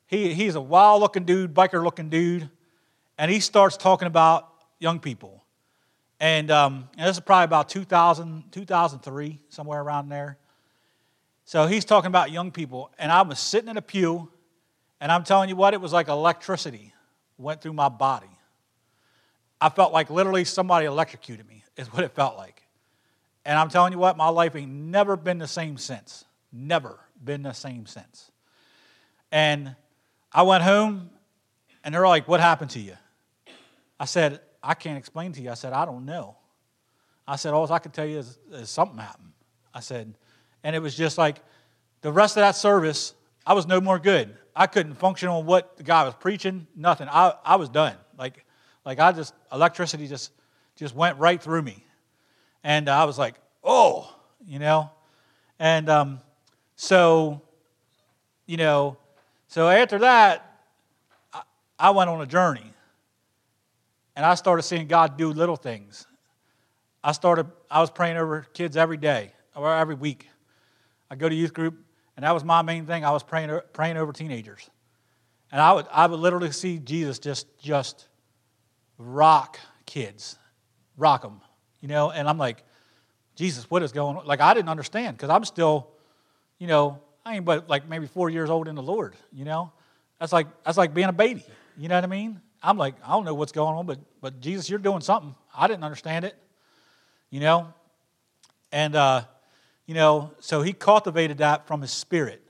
he, 0.08 0.34
he's 0.34 0.56
a 0.56 0.60
wild 0.60 1.00
looking 1.00 1.22
dude, 1.22 1.54
biker 1.54 1.84
looking 1.84 2.10
dude, 2.10 2.50
and 3.16 3.30
he 3.30 3.38
starts 3.38 3.76
talking 3.76 4.08
about 4.08 4.48
young 4.80 4.98
people. 4.98 5.44
And, 6.18 6.50
um, 6.50 6.88
and 6.98 7.06
this 7.06 7.16
is 7.16 7.20
probably 7.20 7.44
about 7.44 7.68
2000, 7.68 8.50
2003, 8.50 9.40
somewhere 9.50 9.80
around 9.80 10.08
there. 10.08 10.36
So 11.44 11.68
he's 11.68 11.84
talking 11.84 12.08
about 12.08 12.32
young 12.32 12.50
people, 12.50 12.90
and 12.98 13.12
I 13.12 13.22
was 13.22 13.38
sitting 13.38 13.70
in 13.70 13.76
a 13.76 13.82
pew, 13.82 14.32
and 15.00 15.12
I'm 15.12 15.22
telling 15.22 15.48
you 15.48 15.54
what, 15.54 15.74
it 15.74 15.80
was 15.80 15.92
like 15.92 16.08
electricity 16.08 16.92
went 17.38 17.60
through 17.60 17.74
my 17.74 17.88
body. 17.88 18.36
I 19.60 19.68
felt 19.68 19.92
like 19.92 20.10
literally 20.10 20.44
somebody 20.44 20.86
electrocuted 20.86 21.46
me, 21.46 21.62
is 21.76 21.92
what 21.92 22.02
it 22.02 22.16
felt 22.16 22.36
like. 22.36 22.53
And 23.44 23.58
I'm 23.58 23.68
telling 23.68 23.92
you 23.92 23.98
what, 23.98 24.16
my 24.16 24.28
life 24.28 24.56
ain't 24.56 24.70
never 24.70 25.16
been 25.16 25.38
the 25.38 25.46
same 25.46 25.76
since. 25.76 26.24
Never 26.52 26.98
been 27.22 27.42
the 27.42 27.52
same 27.52 27.86
since. 27.86 28.30
And 29.30 29.74
I 30.32 30.42
went 30.42 30.62
home, 30.62 31.10
and 31.82 31.94
they're 31.94 32.06
like, 32.06 32.26
What 32.28 32.40
happened 32.40 32.70
to 32.70 32.80
you? 32.80 32.96
I 33.98 34.06
said, 34.06 34.40
I 34.62 34.74
can't 34.74 34.98
explain 34.98 35.32
to 35.32 35.42
you. 35.42 35.50
I 35.50 35.54
said, 35.54 35.72
I 35.72 35.84
don't 35.84 36.04
know. 36.04 36.36
I 37.26 37.36
said, 37.36 37.52
All 37.52 37.70
I 37.72 37.78
can 37.78 37.92
tell 37.92 38.06
you 38.06 38.18
is, 38.18 38.38
is 38.52 38.70
something 38.70 38.98
happened. 38.98 39.32
I 39.72 39.80
said, 39.80 40.14
and 40.62 40.74
it 40.74 40.78
was 40.78 40.94
just 40.94 41.18
like 41.18 41.38
the 42.00 42.12
rest 42.12 42.36
of 42.36 42.42
that 42.42 42.56
service, 42.56 43.14
I 43.46 43.54
was 43.54 43.66
no 43.66 43.80
more 43.80 43.98
good. 43.98 44.36
I 44.56 44.66
couldn't 44.66 44.94
function 44.94 45.28
on 45.28 45.46
what 45.46 45.76
the 45.76 45.82
guy 45.82 46.04
was 46.04 46.14
preaching, 46.14 46.66
nothing. 46.76 47.08
I, 47.10 47.34
I 47.44 47.56
was 47.56 47.68
done. 47.68 47.96
Like, 48.16 48.44
like 48.84 49.00
I 49.00 49.12
just, 49.12 49.34
electricity 49.52 50.06
just, 50.06 50.32
just 50.76 50.94
went 50.94 51.18
right 51.18 51.42
through 51.42 51.62
me. 51.62 51.84
And 52.64 52.88
I 52.88 53.04
was 53.04 53.18
like, 53.18 53.34
oh, 53.62 54.12
you 54.46 54.58
know? 54.58 54.90
And 55.58 55.88
um, 55.90 56.20
so, 56.74 57.42
you 58.46 58.56
know, 58.56 58.96
so 59.48 59.68
after 59.68 59.98
that, 59.98 60.60
I, 61.32 61.42
I 61.78 61.90
went 61.90 62.10
on 62.10 62.20
a 62.22 62.26
journey. 62.26 62.72
And 64.16 64.24
I 64.24 64.34
started 64.34 64.62
seeing 64.62 64.86
God 64.86 65.16
do 65.18 65.28
little 65.28 65.56
things. 65.56 66.06
I 67.02 67.12
started, 67.12 67.46
I 67.70 67.80
was 67.80 67.90
praying 67.90 68.16
over 68.16 68.46
kids 68.54 68.76
every 68.76 68.96
day 68.96 69.32
or 69.54 69.72
every 69.74 69.94
week. 69.94 70.28
I 71.10 71.16
go 71.16 71.28
to 71.28 71.34
youth 71.34 71.52
group, 71.52 71.76
and 72.16 72.24
that 72.24 72.32
was 72.32 72.44
my 72.44 72.62
main 72.62 72.86
thing. 72.86 73.04
I 73.04 73.10
was 73.10 73.22
praying, 73.22 73.60
praying 73.72 73.96
over 73.96 74.12
teenagers. 74.12 74.70
And 75.52 75.60
I 75.60 75.72
would, 75.72 75.86
I 75.90 76.06
would 76.06 76.18
literally 76.18 76.52
see 76.52 76.78
Jesus 76.78 77.18
just, 77.18 77.58
just 77.58 78.08
rock 78.98 79.58
kids, 79.84 80.38
rock 80.96 81.22
them, 81.22 81.40
you 81.84 81.88
know? 81.88 82.10
And 82.10 82.26
I'm 82.26 82.38
like, 82.38 82.64
Jesus, 83.36 83.70
what 83.70 83.82
is 83.82 83.92
going 83.92 84.16
on? 84.16 84.24
Like, 84.24 84.40
I 84.40 84.54
didn't 84.54 84.70
understand 84.70 85.18
because 85.18 85.28
I'm 85.28 85.44
still, 85.44 85.88
you 86.58 86.66
know, 86.66 86.98
I 87.26 87.36
ain't 87.36 87.44
but 87.44 87.68
like 87.68 87.86
maybe 87.86 88.06
four 88.06 88.30
years 88.30 88.48
old 88.48 88.68
in 88.68 88.74
the 88.74 88.82
Lord, 88.82 89.14
you 89.34 89.44
know? 89.44 89.70
That's 90.18 90.32
like, 90.32 90.46
that's 90.64 90.78
like 90.78 90.94
being 90.94 91.08
a 91.08 91.12
baby, 91.12 91.44
you 91.76 91.88
know 91.88 91.96
what 91.96 92.04
I 92.04 92.06
mean? 92.06 92.40
I'm 92.62 92.78
like, 92.78 92.94
I 93.04 93.10
don't 93.10 93.26
know 93.26 93.34
what's 93.34 93.52
going 93.52 93.74
on, 93.76 93.84
but, 93.84 93.98
but 94.22 94.40
Jesus, 94.40 94.70
you're 94.70 94.78
doing 94.78 95.02
something. 95.02 95.34
I 95.54 95.66
didn't 95.66 95.84
understand 95.84 96.24
it, 96.24 96.34
you 97.28 97.40
know? 97.40 97.74
And, 98.72 98.96
uh, 98.96 99.24
you 99.84 99.92
know, 99.92 100.30
so 100.40 100.62
he 100.62 100.72
cultivated 100.72 101.38
that 101.38 101.66
from 101.66 101.82
his 101.82 101.90
spirit, 101.90 102.42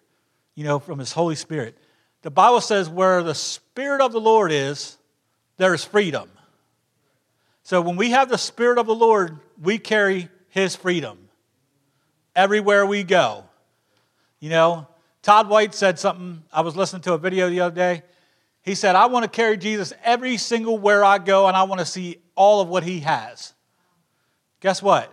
you 0.55 0.63
know, 0.63 0.79
from 0.79 1.01
his 1.01 1.11
Holy 1.11 1.35
Spirit. 1.35 1.77
The 2.23 2.31
Bible 2.31 2.61
says, 2.61 2.89
where 2.89 3.21
the 3.25 3.35
Spirit 3.35 4.01
of 4.01 4.13
the 4.13 4.21
Lord 4.21 4.53
is, 4.53 4.97
there 5.57 5.75
is 5.75 5.85
freedom. 5.85 6.31
So 7.65 7.81
when 7.81 7.97
we 7.97 8.11
have 8.11 8.29
the 8.29 8.37
Spirit 8.37 8.79
of 8.79 8.87
the 8.87 8.95
Lord, 8.95 9.39
we 9.61 9.79
carry 9.79 10.29
his 10.51 10.77
freedom 10.77 11.19
everywhere 12.37 12.85
we 12.85 13.03
go. 13.05 13.45
You 14.39 14.51
know, 14.51 14.87
Todd 15.23 15.49
White 15.49 15.75
said 15.75 15.99
something. 15.99 16.43
I 16.53 16.61
was 16.61 16.77
listening 16.77 17.01
to 17.03 17.15
a 17.15 17.19
video 17.19 17.49
the 17.49 17.61
other 17.61 17.75
day. 17.75 18.03
He 18.61 18.75
said, 18.75 18.97
I 18.97 19.07
want 19.07 19.25
to 19.25 19.31
carry 19.31 19.57
Jesus 19.57 19.95
every 20.05 20.37
single 20.37 20.79
where 20.79 21.03
I 21.03 21.17
go, 21.17 21.49
and 21.49 21.57
I 21.57 21.63
want 21.63 21.79
to 21.79 21.87
see 21.87 22.19
all 22.35 22.61
of 22.61 22.69
what 22.69 22.83
he 22.83 23.01
has. 23.01 23.55
Guess 24.61 24.83
what? 24.83 25.11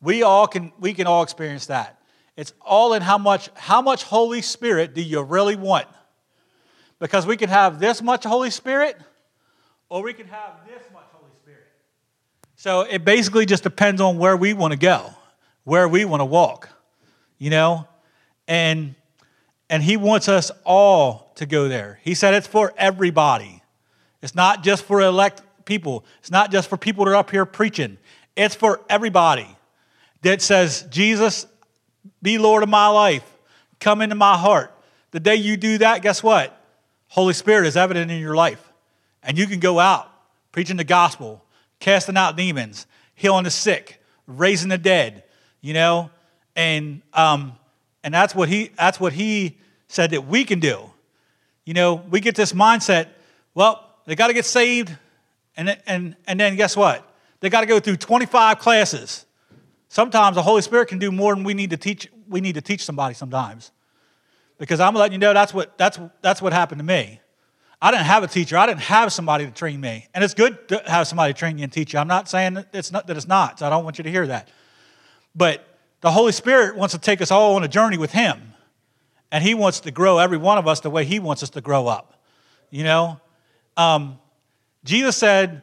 We 0.00 0.24
all 0.24 0.48
can 0.48 0.72
we 0.80 0.94
can 0.94 1.06
all 1.06 1.22
experience 1.22 1.66
that. 1.66 2.00
It's 2.36 2.52
all 2.60 2.94
in 2.94 3.02
how 3.02 3.18
much 3.18 3.50
how 3.54 3.80
much 3.80 4.02
Holy 4.02 4.42
Spirit 4.42 4.94
do 4.94 5.02
you 5.02 5.22
really 5.22 5.56
want? 5.56 5.86
Because 6.98 7.24
we 7.24 7.36
can 7.36 7.48
have 7.48 7.78
this 7.78 8.02
much 8.02 8.24
Holy 8.24 8.50
Spirit 8.50 8.96
or 9.88 10.02
we 10.02 10.12
can 10.12 10.26
have 10.26 10.52
this. 10.66 10.82
So 12.64 12.80
it 12.80 13.04
basically 13.04 13.44
just 13.44 13.62
depends 13.62 14.00
on 14.00 14.16
where 14.16 14.38
we 14.38 14.54
want 14.54 14.72
to 14.72 14.78
go, 14.78 15.12
where 15.64 15.86
we 15.86 16.06
want 16.06 16.22
to 16.22 16.24
walk. 16.24 16.70
You 17.36 17.50
know? 17.50 17.86
And 18.48 18.94
and 19.68 19.82
he 19.82 19.98
wants 19.98 20.30
us 20.30 20.50
all 20.64 21.30
to 21.34 21.44
go 21.44 21.68
there. 21.68 22.00
He 22.02 22.14
said 22.14 22.32
it's 22.32 22.46
for 22.46 22.72
everybody. 22.78 23.62
It's 24.22 24.34
not 24.34 24.62
just 24.62 24.84
for 24.84 25.02
elect 25.02 25.42
people. 25.66 26.06
It's 26.20 26.30
not 26.30 26.50
just 26.50 26.70
for 26.70 26.78
people 26.78 27.04
that 27.04 27.10
are 27.10 27.16
up 27.16 27.30
here 27.30 27.44
preaching. 27.44 27.98
It's 28.34 28.54
for 28.54 28.80
everybody 28.88 29.58
that 30.22 30.40
says, 30.40 30.86
Jesus, 30.88 31.46
be 32.22 32.38
Lord 32.38 32.62
of 32.62 32.70
my 32.70 32.86
life. 32.86 33.30
Come 33.78 34.00
into 34.00 34.14
my 34.14 34.38
heart. 34.38 34.72
The 35.10 35.20
day 35.20 35.36
you 35.36 35.58
do 35.58 35.76
that, 35.76 36.00
guess 36.00 36.22
what? 36.22 36.58
Holy 37.08 37.34
Spirit 37.34 37.66
is 37.66 37.76
evident 37.76 38.10
in 38.10 38.20
your 38.20 38.34
life. 38.34 38.72
And 39.22 39.36
you 39.36 39.46
can 39.46 39.60
go 39.60 39.78
out 39.78 40.10
preaching 40.50 40.78
the 40.78 40.84
gospel, 40.84 41.43
casting 41.84 42.16
out 42.16 42.34
demons, 42.34 42.86
healing 43.14 43.44
the 43.44 43.50
sick, 43.50 44.02
raising 44.26 44.70
the 44.70 44.78
dead, 44.78 45.22
you 45.60 45.74
know? 45.74 46.10
And 46.56 47.02
um, 47.12 47.58
and 48.02 48.14
that's 48.14 48.34
what 48.34 48.48
he 48.48 48.70
that's 48.78 48.98
what 48.98 49.12
he 49.12 49.58
said 49.86 50.10
that 50.12 50.26
we 50.26 50.44
can 50.44 50.60
do. 50.60 50.90
You 51.66 51.74
know, 51.74 51.96
we 52.08 52.20
get 52.20 52.36
this 52.36 52.54
mindset, 52.54 53.08
well, 53.54 53.86
they 54.06 54.14
got 54.14 54.28
to 54.28 54.32
get 54.32 54.46
saved, 54.46 54.96
and, 55.56 55.78
and, 55.86 56.16
and 56.26 56.40
then 56.40 56.56
guess 56.56 56.76
what? 56.76 57.06
They 57.40 57.50
got 57.50 57.60
to 57.60 57.66
go 57.66 57.80
through 57.80 57.96
25 57.96 58.58
classes. 58.58 59.24
Sometimes 59.88 60.36
the 60.36 60.42
Holy 60.42 60.62
Spirit 60.62 60.88
can 60.88 60.98
do 60.98 61.12
more 61.12 61.34
than 61.34 61.44
we 61.44 61.54
need 61.54 61.70
to 61.70 61.76
teach. 61.76 62.08
We 62.28 62.40
need 62.40 62.54
to 62.54 62.62
teach 62.62 62.84
somebody 62.84 63.14
sometimes, 63.14 63.72
because 64.58 64.80
I'm 64.80 64.94
letting 64.94 65.12
you 65.12 65.18
know 65.18 65.34
that's 65.34 65.52
what 65.52 65.76
that's 65.76 65.98
that's 66.22 66.40
what 66.40 66.54
happened 66.54 66.78
to 66.78 66.84
me. 66.84 67.20
I 67.80 67.90
didn't 67.90 68.06
have 68.06 68.22
a 68.22 68.26
teacher. 68.26 68.56
I 68.56 68.66
didn't 68.66 68.80
have 68.80 69.12
somebody 69.12 69.46
to 69.46 69.50
train 69.50 69.80
me, 69.80 70.06
and 70.14 70.24
it's 70.24 70.34
good 70.34 70.68
to 70.68 70.82
have 70.86 71.06
somebody 71.06 71.34
train 71.34 71.58
you 71.58 71.64
and 71.64 71.72
teach 71.72 71.92
you. 71.92 71.98
I'm 71.98 72.08
not 72.08 72.28
saying 72.28 72.54
that 72.54 72.68
it's 72.72 72.92
not 72.92 73.06
that 73.06 73.16
it's 73.16 73.28
not. 73.28 73.58
So 73.58 73.66
I 73.66 73.70
don't 73.70 73.84
want 73.84 73.98
you 73.98 74.04
to 74.04 74.10
hear 74.10 74.26
that. 74.26 74.48
But 75.34 75.66
the 76.00 76.10
Holy 76.10 76.32
Spirit 76.32 76.76
wants 76.76 76.94
to 76.94 77.00
take 77.00 77.20
us 77.20 77.30
all 77.30 77.56
on 77.56 77.64
a 77.64 77.68
journey 77.68 77.98
with 77.98 78.12
Him, 78.12 78.40
and 79.30 79.42
He 79.42 79.54
wants 79.54 79.80
to 79.80 79.90
grow 79.90 80.18
every 80.18 80.38
one 80.38 80.58
of 80.58 80.66
us 80.66 80.80
the 80.80 80.90
way 80.90 81.04
He 81.04 81.18
wants 81.18 81.42
us 81.42 81.50
to 81.50 81.60
grow 81.60 81.86
up. 81.86 82.20
You 82.70 82.84
know, 82.84 83.20
um, 83.76 84.18
Jesus 84.84 85.16
said 85.16 85.62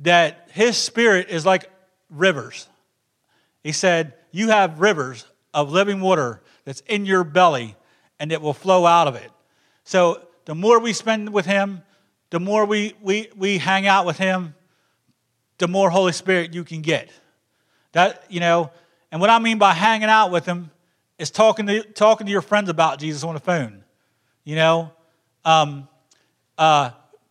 that 0.00 0.48
His 0.52 0.76
Spirit 0.76 1.28
is 1.30 1.44
like 1.46 1.70
rivers. 2.10 2.68
He 3.62 3.72
said, 3.72 4.14
You 4.30 4.48
have 4.48 4.80
rivers 4.80 5.24
of 5.52 5.72
living 5.72 6.00
water 6.00 6.42
that's 6.64 6.80
in 6.80 7.06
your 7.06 7.24
belly 7.24 7.76
and 8.18 8.32
it 8.32 8.40
will 8.40 8.52
flow 8.52 8.86
out 8.86 9.08
of 9.08 9.14
it. 9.14 9.30
So 9.84 10.20
the 10.46 10.54
more 10.54 10.80
we 10.80 10.92
spend 10.92 11.32
with 11.32 11.44
Him, 11.44 11.82
the 12.30 12.40
more 12.40 12.64
we, 12.64 12.94
we, 13.02 13.28
we 13.36 13.58
hang 13.58 13.86
out 13.86 14.06
with 14.06 14.16
Him, 14.16 14.54
the 15.58 15.68
more 15.68 15.90
Holy 15.90 16.12
Spirit 16.12 16.54
you 16.54 16.64
can 16.64 16.80
get. 16.80 17.10
That, 17.92 18.24
you 18.28 18.40
know, 18.40 18.70
and 19.12 19.20
what 19.20 19.30
I 19.30 19.38
mean 19.38 19.58
by 19.58 19.74
hanging 19.74 20.08
out 20.08 20.30
with 20.30 20.46
Him 20.46 20.70
is 21.18 21.30
talking 21.30 21.66
to, 21.66 21.82
talking 21.82 22.26
to 22.26 22.32
your 22.32 22.42
friends 22.42 22.68
about 22.68 22.98
Jesus 22.98 23.22
on 23.22 23.34
the 23.34 23.40
phone. 23.40 23.84
You 24.44 24.56
know, 24.56 24.92
um, 25.44 25.88
uh, 26.56 26.90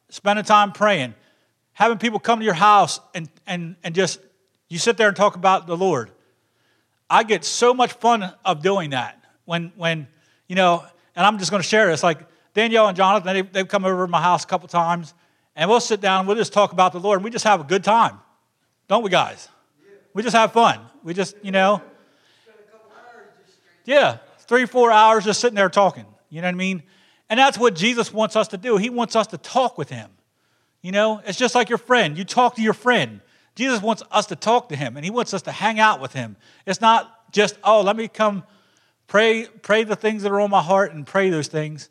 spending 0.10 0.46
time 0.46 0.72
praying, 0.72 1.16
having 1.74 1.98
people 1.98 2.20
come 2.20 2.40
to 2.40 2.46
your 2.46 2.54
house 2.54 3.00
and, 3.14 3.30
and, 3.48 3.76
and 3.84 3.96
just, 3.96 4.20
you 4.68 4.78
sit 4.78 4.98
there 4.98 5.08
and 5.08 5.16
talk 5.16 5.36
about 5.36 5.68
the 5.68 5.78
Lord. 5.78 6.12
I 7.10 7.24
get 7.24 7.46
so 7.46 7.74
much 7.74 7.94
fun 7.94 8.34
of 8.44 8.62
doing 8.62 8.90
that. 8.90 9.22
When, 9.46 9.72
when 9.76 10.08
you 10.48 10.56
know, 10.56 10.84
and 11.16 11.26
I'm 11.26 11.38
just 11.38 11.52
going 11.52 11.62
to 11.62 11.68
share 11.68 11.88
this. 11.88 12.04
Like 12.04 12.20
Danielle 12.56 12.88
and 12.88 12.98
Jonathan, 12.98 13.34
they've, 13.34 13.54
they've 13.54 13.68
come 13.68 13.86
over 13.86 14.06
to 14.06 14.12
my 14.12 14.22
house 14.22 14.44
a 14.44 14.48
couple 14.48 14.68
times, 14.68 15.14
and 15.56 15.70
we'll 15.70 15.80
sit 15.80 16.02
down 16.02 16.26
we'll 16.26 16.36
just 16.36 16.54
talk 16.54 16.72
about 16.72 16.92
the 16.92 17.00
Lord, 17.00 17.18
and 17.18 17.24
we 17.24 17.30
just 17.30 17.46
have 17.46 17.62
a 17.62 17.64
good 17.64 17.84
time. 17.84 18.20
Don't 18.88 19.04
we, 19.04 19.12
guys? 19.12 19.48
We 20.16 20.24
just 20.24 20.36
have 20.36 20.52
fun. 20.52 20.80
We 21.04 21.14
just, 21.14 21.36
you 21.44 21.52
know. 21.52 21.84
Yeah, 23.86 24.18
three, 24.40 24.66
four 24.66 24.92
hours 24.92 25.26
just 25.26 25.40
sitting 25.40 25.56
there 25.56 25.70
talking. 25.70 26.06
You 26.32 26.42
know 26.42 26.48
what 26.48 26.56
I 26.56 26.58
mean? 26.58 26.82
And 27.30 27.40
that's 27.40 27.60
what 27.60 27.76
Jesus 27.76 28.12
wants 28.12 28.36
us 28.36 28.48
to 28.48 28.58
do. 28.58 28.78
He 28.78 28.90
wants 28.90 29.16
us 29.16 29.28
to 29.28 29.38
talk 29.38 29.78
with 29.78 29.90
Him. 29.90 30.10
You 30.82 30.92
know, 30.92 31.22
it's 31.26 31.38
just 31.38 31.54
like 31.54 31.70
your 31.70 31.78
friend. 31.78 32.18
You 32.18 32.24
talk 32.24 32.56
to 32.56 32.62
your 32.62 32.74
friend. 32.74 33.22
Jesus 33.56 33.82
wants 33.82 34.04
us 34.12 34.28
to 34.28 34.36
talk 34.36 34.70
to 34.70 34.76
him 34.76 34.98
and 34.98 35.06
he 35.06 35.10
wants 35.10 35.34
us 35.34 35.42
to 35.44 35.52
hang 35.52 35.80
out 35.80 36.02
with 36.02 36.14
him. 36.14 36.36
It's 36.66 36.82
not 36.82 37.32
just, 37.32 37.58
oh, 37.64 37.82
let 37.82 37.96
me 37.96 38.08
come 38.08 38.44
pray, 39.08 39.48
pray 39.62 39.84
the 39.84 39.96
things 39.96 40.24
that 40.24 40.32
are 40.32 40.42
on 40.42 40.52
my 40.52 40.62
heart 40.62 40.94
and 40.94 41.08
pray 41.08 41.30
those 41.30 41.48
things. 41.48 41.90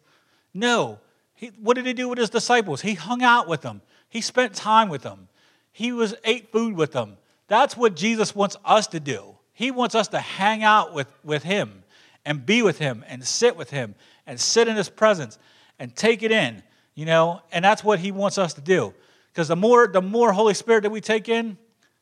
No. 0.55 1.01
He, 1.35 1.49
what 1.61 1.75
did 1.75 1.85
he 1.85 1.93
do 1.93 2.09
with 2.09 2.19
his 2.19 2.31
disciples? 2.31 2.81
He 2.81 2.95
hung 2.95 3.23
out 3.23 3.49
with 3.49 3.61
them. 3.61 3.83
He 4.09 4.21
spent 4.21 4.55
time 4.55 4.89
with 4.89 5.03
them. 5.03 5.29
He 5.73 5.91
was 5.91 6.15
ate 6.25 6.53
food 6.53 6.77
with 6.77 6.93
them. 6.93 7.17
That's 7.49 7.77
what 7.77 7.97
Jesus 7.97 8.35
wants 8.35 8.57
us 8.65 8.87
to 8.89 9.01
do. 9.01 9.35
He 9.53 9.71
wants 9.71 9.95
us 9.95 10.09
to 10.09 10.21
hang 10.21 10.63
out 10.63 10.95
with, 10.95 11.09
with 11.25 11.43
him 11.43 11.83
and 12.25 12.47
be 12.47 12.63
with 12.63 12.79
him 12.79 13.05
and 13.09 13.25
sit 13.25 13.57
with 13.57 13.71
him 13.71 13.95
and 14.27 14.41
sit 14.41 14.69
in 14.69 14.77
his 14.77 14.89
presence 14.89 15.39
and 15.79 15.95
take 15.95 16.23
it 16.23 16.31
in, 16.31 16.63
you 16.95 17.05
know, 17.05 17.43
and 17.53 17.65
that's 17.65 17.83
what 17.85 17.99
he 17.99 18.13
wants 18.13 18.39
us 18.39 18.55
to 18.55 18.61
do. 18.61 18.95
Because 19.33 19.49
the 19.49 19.57
more, 19.57 19.89
the 19.89 20.01
more 20.01 20.33
Holy 20.33 20.55
Spirit 20.55 20.83
that 20.83 20.91
we 20.91 21.01
take 21.01 21.29
in, 21.29 21.59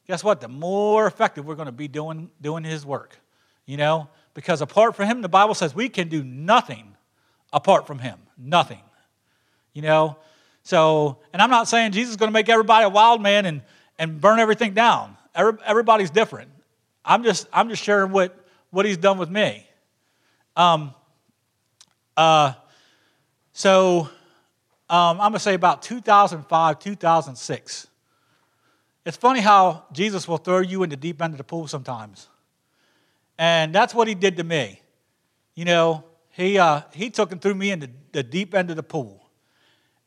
guess 0.07 0.23
what? 0.23 0.43
The 0.43 0.49
more 0.49 1.07
effective 1.07 1.47
we're 1.47 1.55
going 1.55 1.67
to 1.67 1.73
be 1.73 1.89
doing, 1.89 2.31
doing 2.43 2.63
His 2.63 2.85
work. 2.85 3.19
You 3.65 3.79
know, 3.79 4.09
because 4.35 4.61
apart 4.61 4.97
from 4.97 5.07
him, 5.07 5.23
the 5.23 5.29
Bible 5.29 5.55
says 5.55 5.75
we 5.75 5.89
can 5.89 6.09
do 6.09 6.23
nothing 6.25 6.97
apart 7.53 7.87
from 7.87 7.99
him. 7.99 8.19
Nothing. 8.39 8.81
You 9.73 9.83
know? 9.83 10.17
So, 10.63 11.19
and 11.33 11.43
I'm 11.43 11.51
not 11.51 11.69
saying 11.69 11.93
Jesus 11.93 12.13
is 12.13 12.17
going 12.17 12.29
to 12.29 12.33
make 12.33 12.49
everybody 12.49 12.85
a 12.85 12.89
wild 12.89 13.21
man 13.21 13.47
and, 13.47 13.63
and 13.99 14.21
burn 14.21 14.39
everything 14.39 14.75
down. 14.75 15.17
Every, 15.35 15.55
everybody's 15.65 16.11
different. 16.11 16.51
I'm 17.05 17.25
just, 17.25 17.49
I'm 17.53 17.69
just 17.69 17.83
sharing 17.83 18.13
what, 18.13 18.39
what 18.71 18.87
he's 18.87 18.97
done 18.97 19.19
with 19.19 19.31
me. 19.31 19.67
Um, 20.57 20.95
uh, 22.17 22.53
so, 23.53 24.09
um, 24.89 25.21
I'm 25.21 25.31
going 25.31 25.33
to 25.35 25.39
say 25.41 25.55
about 25.55 25.83
2005, 25.83 26.79
2006. 26.79 27.87
It's 29.05 29.17
funny 29.17 29.41
how 29.41 29.85
Jesus 29.93 30.29
will 30.29 30.37
throw 30.37 30.61
you 30.61 30.83
in 30.83 30.91
the 30.91 30.97
deep 30.97 31.21
end 31.21 31.35
of 31.35 31.39
the 31.39 31.45
pool 31.45 31.67
sometimes. 31.67 32.29
And 33.39 33.75
that's 33.75 33.95
what 33.95 34.07
he 34.07 34.15
did 34.15 34.37
to 34.37 34.45
me. 34.45 34.81
You 35.55 35.65
know, 35.65 36.05
he, 36.33 36.59
uh, 36.59 36.83
he 36.93 37.11
took 37.11 37.31
and 37.33 37.41
threw 37.41 37.55
me 37.55 37.71
into 37.71 37.91
the 38.13 38.23
deep 38.23 38.55
end 38.55 38.71
of 38.71 38.77
the 38.77 38.83
pool. 38.83 39.29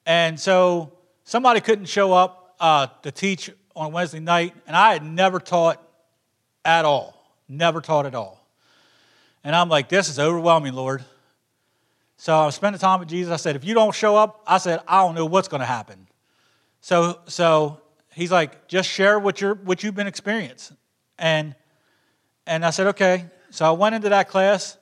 And 0.06 0.40
so 0.40 0.94
somebody 1.24 1.62
couldn't 1.62 1.86
show 1.86 2.14
up 2.14 2.56
uh, 2.60 2.88
to 3.04 3.12
teach 3.12 3.50
on 3.76 3.92
Wednesday 3.92 4.20
night, 4.20 4.56
and 4.68 4.76
I 4.76 4.94
had 4.94 5.04
never 5.04 5.40
taught 5.40 5.82
at 6.64 6.86
all. 6.86 7.14
Never 7.48 7.82
taught 7.82 8.06
at 8.06 8.16
all. 8.16 8.46
And 9.44 9.56
I'm 9.56 9.70
like, 9.70 9.90
this 9.90 10.10
is 10.10 10.20
overwhelming, 10.20 10.74
Lord. 10.74 11.04
So 12.18 12.36
I 12.36 12.46
was 12.46 12.56
spending 12.56 12.80
time 12.80 13.00
with 13.00 13.10
Jesus. 13.10 13.32
I 13.32 13.36
said, 13.36 13.56
if 13.56 13.64
you 13.64 13.74
don't 13.74 13.94
show 13.94 14.16
up, 14.16 14.42
I 14.48 14.58
said, 14.58 14.80
I 14.88 15.02
don't 15.06 15.16
know 15.16 15.26
what's 15.26 15.48
going 15.48 15.60
to 15.60 15.66
happen. 15.66 16.08
So, 16.82 17.20
so 17.28 17.82
he's 18.14 18.32
like, 18.32 18.68
just 18.68 18.90
share 18.90 19.20
what, 19.20 19.42
you're, 19.42 19.56
what 19.56 19.84
you've 19.84 19.96
been 19.96 20.08
experiencing. 20.08 20.78
And, 21.20 21.56
and 22.48 22.66
I 22.66 22.70
said, 22.72 22.88
okay. 22.88 23.26
So 23.52 23.66
I 23.66 23.72
went 23.72 23.96
into 23.96 24.10
that 24.10 24.30
class. 24.30 24.78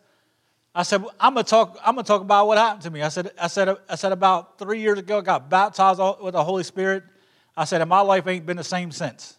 I 0.76 0.84
said, 0.84 1.04
I'm 1.20 1.36
gonna 1.36 1.44
talk. 1.44 1.78
I'm 1.86 1.96
gonna 1.96 2.04
talk 2.04 2.22
about 2.22 2.48
what 2.48 2.58
happened 2.58 2.82
to 2.84 2.90
me. 2.90 3.04
I 3.04 3.10
said, 3.10 3.32
I 3.40 3.48
said, 3.48 3.76
I 3.88 3.96
said 3.96 4.12
about 4.12 4.58
three 4.58 4.82
years 4.82 4.98
ago, 4.98 5.20
I 5.20 5.22
got 5.22 5.50
baptized 5.50 6.00
with 6.22 6.34
the 6.34 6.44
Holy 6.44 6.64
Spirit. 6.64 7.04
I 7.56 7.66
said, 7.66 7.82
and 7.82 7.90
my 7.90 8.02
life 8.02 8.26
ain't 8.26 8.46
been 8.46 8.58
the 8.58 8.64
same 8.64 8.92
since. 8.92 9.38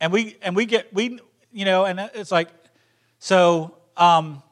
And 0.00 0.12
we 0.12 0.36
and 0.40 0.56
we 0.56 0.64
get 0.64 0.92
we 0.94 1.18
you 1.52 1.64
know, 1.64 1.84
and 1.84 2.00
it's 2.14 2.32
like, 2.32 2.48
so 3.18 3.76
um, 3.96 4.42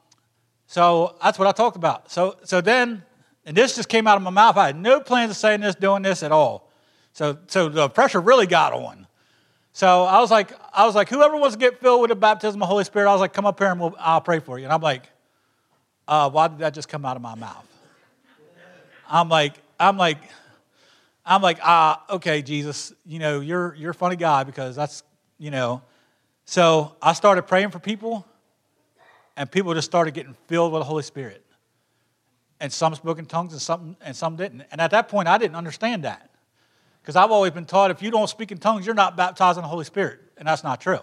so 0.67 1.15
that's 1.23 1.39
what 1.39 1.47
I 1.47 1.51
talked 1.51 1.77
about. 1.77 2.11
So 2.11 2.37
so 2.43 2.61
then, 2.61 3.03
and 3.45 3.57
this 3.57 3.75
just 3.75 3.89
came 3.89 4.05
out 4.05 4.17
of 4.17 4.23
my 4.23 4.29
mouth. 4.29 4.55
I 4.55 4.67
had 4.67 4.77
no 4.77 4.99
plans 4.99 5.31
of 5.31 5.37
saying 5.37 5.61
this, 5.61 5.73
doing 5.73 6.03
this 6.03 6.21
at 6.21 6.31
all. 6.31 6.69
So 7.13 7.39
so 7.47 7.69
the 7.69 7.89
pressure 7.89 8.21
really 8.21 8.45
got 8.45 8.71
on. 8.71 9.07
So 9.73 10.03
I 10.03 10.19
was 10.19 10.29
like, 10.29 10.53
I 10.73 10.85
was 10.85 10.93
like, 10.93 11.09
whoever 11.09 11.37
wants 11.37 11.55
to 11.55 11.59
get 11.59 11.79
filled 11.79 12.01
with 12.01 12.09
the 12.09 12.15
baptism 12.15 12.61
of 12.61 12.67
the 12.67 12.69
Holy 12.69 12.83
Spirit, 12.83 13.09
I 13.09 13.13
was 13.13 13.21
like, 13.21 13.33
come 13.33 13.45
up 13.45 13.59
here 13.59 13.71
and 13.71 13.79
we'll, 13.79 13.95
I'll 13.99 14.21
pray 14.21 14.39
for 14.39 14.57
you. 14.57 14.65
And 14.65 14.73
I'm 14.73 14.81
like 14.81 15.09
uh, 16.07 16.29
why 16.29 16.47
did 16.47 16.59
that 16.59 16.73
just 16.73 16.87
come 16.89 17.05
out 17.05 17.15
of 17.15 17.21
my 17.21 17.35
mouth? 17.35 17.65
I'm 19.09 19.29
like, 19.29 19.53
I'm 19.79 19.97
like, 19.97 20.17
I'm 21.25 21.41
like, 21.41 21.59
ah, 21.61 22.03
okay, 22.09 22.41
Jesus, 22.41 22.93
you 23.05 23.19
know, 23.19 23.41
you're 23.41 23.75
you're 23.75 23.91
a 23.91 23.95
funny 23.95 24.15
guy 24.15 24.43
because 24.43 24.75
that's, 24.75 25.03
you 25.37 25.51
know. 25.51 25.81
So 26.45 26.95
I 27.01 27.13
started 27.13 27.43
praying 27.43 27.71
for 27.71 27.79
people, 27.79 28.25
and 29.35 29.51
people 29.51 29.73
just 29.73 29.85
started 29.87 30.13
getting 30.13 30.35
filled 30.47 30.71
with 30.71 30.81
the 30.81 30.85
Holy 30.85 31.03
Spirit. 31.03 31.43
And 32.59 32.71
some 32.73 32.95
spoke 32.95 33.19
in 33.19 33.25
tongues 33.25 33.53
and 33.53 33.61
some 33.61 33.97
and 34.01 34.15
some 34.15 34.35
didn't. 34.35 34.63
And 34.71 34.81
at 34.81 34.91
that 34.91 35.09
point 35.09 35.27
I 35.27 35.37
didn't 35.37 35.55
understand 35.55 36.03
that. 36.05 36.31
Because 37.01 37.15
I've 37.15 37.31
always 37.31 37.51
been 37.51 37.65
taught 37.65 37.91
if 37.91 38.01
you 38.01 38.11
don't 38.11 38.29
speak 38.29 38.51
in 38.51 38.57
tongues, 38.57 38.85
you're 38.85 38.95
not 38.95 39.15
baptized 39.15 39.57
in 39.57 39.61
the 39.61 39.67
Holy 39.69 39.85
Spirit. 39.85 40.19
And 40.37 40.47
that's 40.47 40.63
not 40.63 40.81
true. 40.81 40.99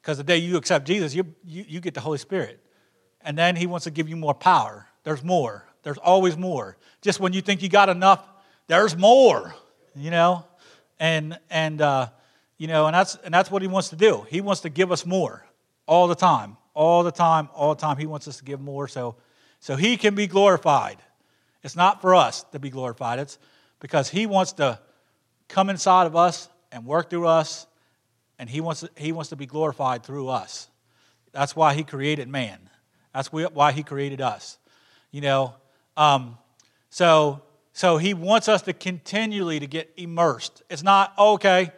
Because 0.00 0.18
the 0.18 0.24
day 0.24 0.38
you 0.38 0.56
accept 0.56 0.86
Jesus, 0.86 1.14
you, 1.14 1.26
you, 1.44 1.64
you 1.68 1.80
get 1.80 1.94
the 1.94 2.00
Holy 2.00 2.18
Spirit 2.18 2.63
and 3.24 3.36
then 3.36 3.56
he 3.56 3.66
wants 3.66 3.84
to 3.84 3.90
give 3.90 4.08
you 4.08 4.16
more 4.16 4.34
power. 4.34 4.86
There's 5.02 5.24
more. 5.24 5.66
There's 5.82 5.98
always 5.98 6.36
more. 6.36 6.76
Just 7.02 7.20
when 7.20 7.32
you 7.32 7.40
think 7.40 7.62
you 7.62 7.68
got 7.68 7.88
enough, 7.88 8.26
there's 8.66 8.96
more. 8.96 9.54
You 9.96 10.10
know, 10.10 10.44
and 10.98 11.38
and 11.50 11.80
uh, 11.80 12.08
you 12.58 12.66
know, 12.66 12.86
and 12.86 12.94
that's 12.94 13.16
and 13.16 13.32
that's 13.32 13.50
what 13.50 13.62
he 13.62 13.68
wants 13.68 13.90
to 13.90 13.96
do. 13.96 14.26
He 14.28 14.40
wants 14.40 14.62
to 14.62 14.68
give 14.68 14.92
us 14.92 15.06
more 15.06 15.46
all 15.86 16.08
the 16.08 16.14
time, 16.14 16.56
all 16.74 17.02
the 17.02 17.12
time, 17.12 17.48
all 17.54 17.74
the 17.74 17.80
time. 17.80 17.96
He 17.96 18.06
wants 18.06 18.26
us 18.28 18.38
to 18.38 18.44
give 18.44 18.60
more, 18.60 18.88
so 18.88 19.16
so 19.60 19.76
he 19.76 19.96
can 19.96 20.14
be 20.14 20.26
glorified. 20.26 20.98
It's 21.62 21.76
not 21.76 22.00
for 22.00 22.14
us 22.14 22.44
to 22.52 22.58
be 22.58 22.70
glorified. 22.70 23.18
It's 23.18 23.38
because 23.80 24.10
he 24.10 24.26
wants 24.26 24.52
to 24.54 24.78
come 25.48 25.70
inside 25.70 26.06
of 26.06 26.16
us 26.16 26.48
and 26.72 26.84
work 26.84 27.08
through 27.08 27.28
us, 27.28 27.66
and 28.38 28.50
he 28.50 28.60
wants 28.60 28.84
he 28.96 29.12
wants 29.12 29.30
to 29.30 29.36
be 29.36 29.46
glorified 29.46 30.02
through 30.02 30.28
us. 30.28 30.68
That's 31.32 31.54
why 31.54 31.74
he 31.74 31.84
created 31.84 32.28
man. 32.28 32.58
That's 33.14 33.32
why 33.32 33.72
he 33.72 33.82
created 33.82 34.20
us. 34.20 34.58
You 35.10 35.20
know, 35.20 35.54
um, 35.96 36.36
so 36.90 37.42
so 37.72 37.96
he 37.96 38.14
wants 38.14 38.48
us 38.48 38.62
to 38.62 38.72
continually 38.72 39.58
to 39.58 39.66
get 39.66 39.92
immersed. 39.96 40.62
It's 40.70 40.84
not 40.84 41.12
okay. 41.18 41.72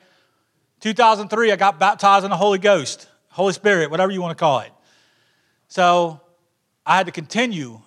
2003, 0.80 1.52
I 1.52 1.56
got 1.56 1.80
baptized 1.80 2.24
in 2.24 2.30
the 2.30 2.36
Holy 2.36 2.58
Ghost, 2.58 3.08
Holy 3.30 3.54
Spirit, 3.54 3.90
whatever 3.90 4.12
you 4.12 4.20
want 4.20 4.36
to 4.36 4.40
call 4.40 4.60
it. 4.60 4.72
So 5.68 6.20
I 6.84 6.98
had 6.98 7.06
to 7.06 7.12
continue 7.12 7.80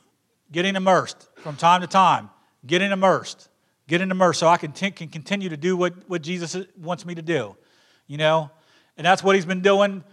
getting 0.52 0.76
immersed 0.76 1.28
from 1.36 1.56
time 1.56 1.82
to 1.82 1.88
time, 1.88 2.32
getting 2.66 2.92
immersed, 2.92 3.48
getting 3.88 4.10
immersed, 4.10 4.40
so 4.40 4.48
I 4.48 4.58
can, 4.58 4.72
t- 4.72 4.90
can 4.90 5.10
continue 5.10 5.50
to 5.50 5.58
do 5.58 5.78
what, 5.78 5.94
what 6.10 6.24
Jesus 6.24 6.58
wants 6.78 7.06
me 7.06 7.14
to 7.14 7.22
do. 7.22 7.56
You 8.08 8.18
know, 8.18 8.50
and 8.98 9.06
that's 9.06 9.24
what 9.24 9.36
he's 9.36 9.46
been 9.46 9.62
doing 9.62 10.04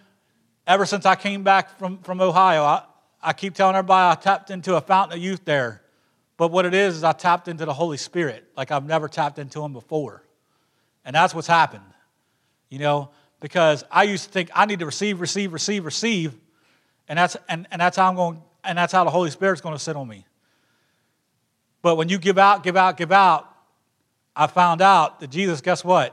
ever 0.66 0.85
since 0.85 1.07
I 1.07 1.14
came 1.14 1.44
back 1.44 1.79
from, 1.79 1.99
from 2.03 2.20
Ohio. 2.20 2.62
I, 2.62 2.83
I 3.22 3.33
keep 3.33 3.55
telling 3.55 3.76
everybody 3.76 4.12
I 4.12 4.20
tapped 4.20 4.50
into 4.50 4.76
a 4.76 4.81
fountain 4.81 5.18
of 5.18 5.24
youth 5.24 5.44
there. 5.44 5.83
But 6.37 6.48
what 6.48 6.66
it 6.66 6.74
is, 6.74 6.96
is 6.96 7.05
I 7.05 7.12
tapped 7.12 7.48
into 7.48 7.64
the 7.64 7.72
Holy 7.72 7.96
Spirit 7.96 8.44
like 8.57 8.70
I've 8.70 8.85
never 8.85 9.09
tapped 9.09 9.38
into 9.38 9.62
Him 9.62 9.72
before. 9.72 10.22
And 11.05 11.14
that's 11.14 11.35
what's 11.35 11.46
happened, 11.46 11.85
you 12.68 12.79
know, 12.79 13.11
because 13.40 13.85
I 13.90 14.02
used 14.02 14.24
to 14.24 14.31
think 14.31 14.50
I 14.55 14.66
need 14.66 14.81
to 14.81 14.87
receive, 14.87 15.20
receive, 15.20 15.52
receive, 15.52 15.85
receive. 15.85 16.35
And 17.09 17.18
that's, 17.18 17.37
and, 17.48 17.66
and 17.70 17.81
that's 17.81 17.96
how 17.96 18.09
I'm 18.09 18.16
going, 18.16 18.42
and 18.64 18.76
that's 18.76 18.92
how 18.92 19.05
the 19.05 19.11
Holy 19.11 19.31
Spirit's 19.31 19.61
going 19.61 19.74
to 19.74 19.79
sit 19.79 19.96
on 19.96 20.09
me. 20.09 20.26
But 21.81 21.96
when 21.96 22.09
you 22.09 22.18
give 22.18 22.38
out, 22.38 22.64
give 22.64 22.76
out, 22.76 22.96
give 22.96 23.12
out, 23.12 23.48
I 24.35 24.48
found 24.48 24.83
out 24.83 25.20
that 25.20 25.31
Jesus, 25.31 25.61
guess 25.61 25.85
what? 25.85 26.12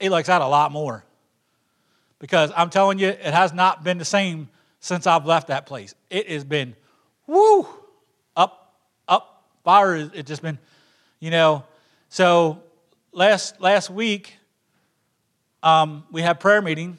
He 0.00 0.08
likes 0.08 0.28
that 0.28 0.40
a 0.40 0.46
lot 0.46 0.72
more. 0.72 1.04
Because 2.18 2.50
I'm 2.56 2.70
telling 2.70 2.98
you, 2.98 3.08
it 3.08 3.34
has 3.34 3.52
not 3.52 3.84
been 3.84 3.98
the 3.98 4.04
same 4.04 4.48
since 4.80 5.06
I've 5.06 5.26
left 5.26 5.48
that 5.48 5.66
place. 5.66 5.94
It 6.08 6.28
has 6.30 6.42
been, 6.42 6.74
woo, 7.26 7.66
up, 8.34 8.74
up, 9.06 9.44
fire. 9.62 9.94
It's 9.96 10.26
just 10.26 10.42
been, 10.42 10.58
you 11.20 11.30
know. 11.30 11.64
So 12.08 12.62
last 13.12 13.60
last 13.60 13.90
week, 13.90 14.34
um, 15.62 16.04
we 16.10 16.22
had 16.22 16.40
prayer 16.40 16.62
meeting, 16.62 16.98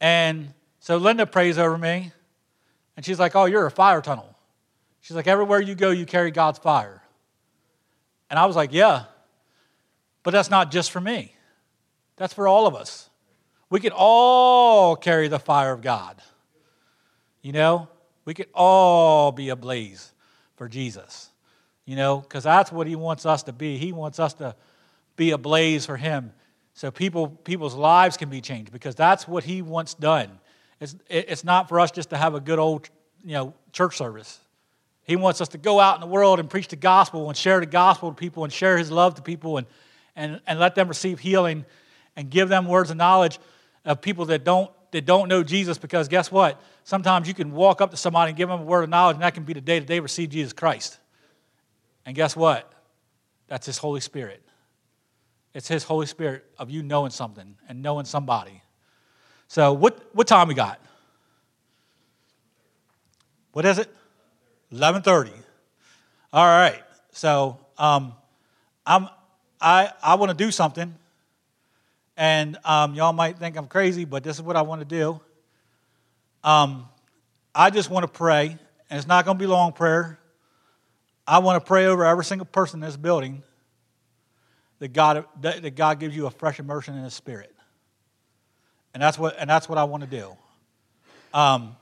and 0.00 0.52
so 0.80 0.96
Linda 0.96 1.26
prays 1.26 1.58
over 1.58 1.76
me, 1.76 2.10
and 2.96 3.04
she's 3.04 3.20
like, 3.20 3.36
"Oh, 3.36 3.44
you're 3.44 3.66
a 3.66 3.70
fire 3.70 4.00
tunnel." 4.00 4.34
She's 5.02 5.14
like, 5.14 5.26
"Everywhere 5.28 5.60
you 5.60 5.74
go, 5.74 5.90
you 5.90 6.06
carry 6.06 6.30
God's 6.30 6.58
fire." 6.58 7.02
And 8.28 8.38
I 8.38 8.46
was 8.46 8.56
like, 8.56 8.72
"Yeah, 8.72 9.04
but 10.22 10.30
that's 10.30 10.50
not 10.50 10.70
just 10.72 10.90
for 10.90 11.00
me. 11.00 11.34
That's 12.16 12.32
for 12.32 12.48
all 12.48 12.66
of 12.66 12.74
us. 12.74 13.10
We 13.68 13.78
can 13.78 13.92
all 13.94 14.96
carry 14.96 15.28
the 15.28 15.38
fire 15.38 15.72
of 15.72 15.82
God." 15.82 16.22
You 17.46 17.52
know, 17.52 17.86
we 18.24 18.34
could 18.34 18.48
all 18.52 19.30
be 19.30 19.50
ablaze 19.50 20.12
for 20.56 20.68
Jesus. 20.68 21.30
You 21.84 21.94
know, 21.94 22.18
because 22.18 22.42
that's 22.42 22.72
what 22.72 22.88
he 22.88 22.96
wants 22.96 23.24
us 23.24 23.44
to 23.44 23.52
be. 23.52 23.78
He 23.78 23.92
wants 23.92 24.18
us 24.18 24.34
to 24.34 24.56
be 25.14 25.30
ablaze 25.30 25.86
for 25.86 25.96
him 25.96 26.32
so 26.74 26.90
people, 26.90 27.28
people's 27.28 27.76
lives 27.76 28.16
can 28.16 28.30
be 28.30 28.40
changed 28.40 28.72
because 28.72 28.96
that's 28.96 29.28
what 29.28 29.44
he 29.44 29.62
wants 29.62 29.94
done. 29.94 30.40
It's, 30.80 30.96
it's 31.08 31.44
not 31.44 31.68
for 31.68 31.78
us 31.78 31.92
just 31.92 32.10
to 32.10 32.16
have 32.16 32.34
a 32.34 32.40
good 32.40 32.58
old 32.58 32.90
you 33.24 33.34
know, 33.34 33.54
church 33.70 33.96
service. 33.96 34.40
He 35.04 35.14
wants 35.14 35.40
us 35.40 35.50
to 35.50 35.58
go 35.58 35.78
out 35.78 35.94
in 35.94 36.00
the 36.00 36.08
world 36.08 36.40
and 36.40 36.50
preach 36.50 36.66
the 36.66 36.74
gospel 36.74 37.28
and 37.28 37.38
share 37.38 37.60
the 37.60 37.66
gospel 37.66 38.10
to 38.10 38.16
people 38.16 38.42
and 38.42 38.52
share 38.52 38.76
his 38.76 38.90
love 38.90 39.14
to 39.14 39.22
people 39.22 39.58
and, 39.58 39.68
and, 40.16 40.40
and 40.48 40.58
let 40.58 40.74
them 40.74 40.88
receive 40.88 41.20
healing 41.20 41.64
and 42.16 42.28
give 42.28 42.48
them 42.48 42.66
words 42.66 42.90
of 42.90 42.96
knowledge 42.96 43.38
of 43.84 44.00
people 44.00 44.24
that 44.24 44.42
don't 44.42 44.68
that 44.92 45.04
don't 45.04 45.28
know 45.28 45.42
Jesus 45.42 45.78
because 45.78 46.08
guess 46.08 46.30
what? 46.30 46.60
Sometimes 46.84 47.28
you 47.28 47.34
can 47.34 47.52
walk 47.52 47.80
up 47.80 47.90
to 47.90 47.96
somebody 47.96 48.30
and 48.30 48.36
give 48.36 48.48
them 48.48 48.60
a 48.60 48.64
word 48.64 48.84
of 48.84 48.90
knowledge, 48.90 49.14
and 49.14 49.22
that 49.22 49.34
can 49.34 49.44
be 49.44 49.52
the 49.52 49.60
day 49.60 49.78
that 49.78 49.88
they 49.88 50.00
receive 50.00 50.30
Jesus 50.30 50.52
Christ. 50.52 50.98
And 52.04 52.14
guess 52.14 52.36
what? 52.36 52.72
That's 53.48 53.66
His 53.66 53.78
Holy 53.78 54.00
Spirit. 54.00 54.42
It's 55.54 55.68
His 55.68 55.84
Holy 55.84 56.06
Spirit 56.06 56.44
of 56.58 56.70
you 56.70 56.82
knowing 56.82 57.10
something 57.10 57.56
and 57.68 57.82
knowing 57.82 58.04
somebody. 58.04 58.62
So, 59.48 59.72
what, 59.72 60.14
what 60.14 60.26
time 60.26 60.48
we 60.48 60.54
got? 60.54 60.80
What 63.52 63.64
is 63.64 63.78
it? 63.78 63.88
11:30. 64.72 65.32
All 66.32 66.44
right. 66.44 66.82
So, 67.12 67.58
um, 67.78 68.12
I'm 68.84 69.08
I 69.60 69.90
I 70.02 70.16
want 70.16 70.30
to 70.30 70.36
do 70.36 70.50
something 70.50 70.94
and 72.16 72.56
um, 72.64 72.94
y'all 72.94 73.12
might 73.12 73.38
think 73.38 73.56
I'm 73.56 73.66
crazy, 73.66 74.04
but 74.04 74.24
this 74.24 74.36
is 74.36 74.42
what 74.42 74.56
I 74.56 74.62
want 74.62 74.80
to 74.80 74.86
do. 74.86 75.20
Um, 76.42 76.88
I 77.54 77.70
just 77.70 77.90
want 77.90 78.04
to 78.04 78.08
pray, 78.12 78.46
and 78.48 78.98
it's 78.98 79.06
not 79.06 79.24
going 79.24 79.36
to 79.36 79.42
be 79.42 79.46
long 79.46 79.72
prayer. 79.72 80.18
I 81.26 81.38
want 81.40 81.62
to 81.62 81.66
pray 81.66 81.86
over 81.86 82.04
every 82.04 82.24
single 82.24 82.46
person 82.46 82.82
in 82.82 82.86
this 82.86 82.96
building 82.96 83.42
that 84.78 84.92
God, 84.92 85.24
that, 85.40 85.62
that 85.62 85.74
God 85.74 85.98
gives 85.98 86.14
you 86.14 86.26
a 86.26 86.30
fresh 86.30 86.58
immersion 86.58 86.96
in 86.96 87.04
His 87.04 87.14
Spirit. 87.14 87.54
And 88.94 89.02
that's 89.02 89.18
what, 89.18 89.36
and 89.38 89.50
that's 89.50 89.68
what 89.68 89.78
I 89.78 89.84
want 89.84 90.04
to 90.04 90.08
do. 90.08 90.36
Um, 91.34 91.76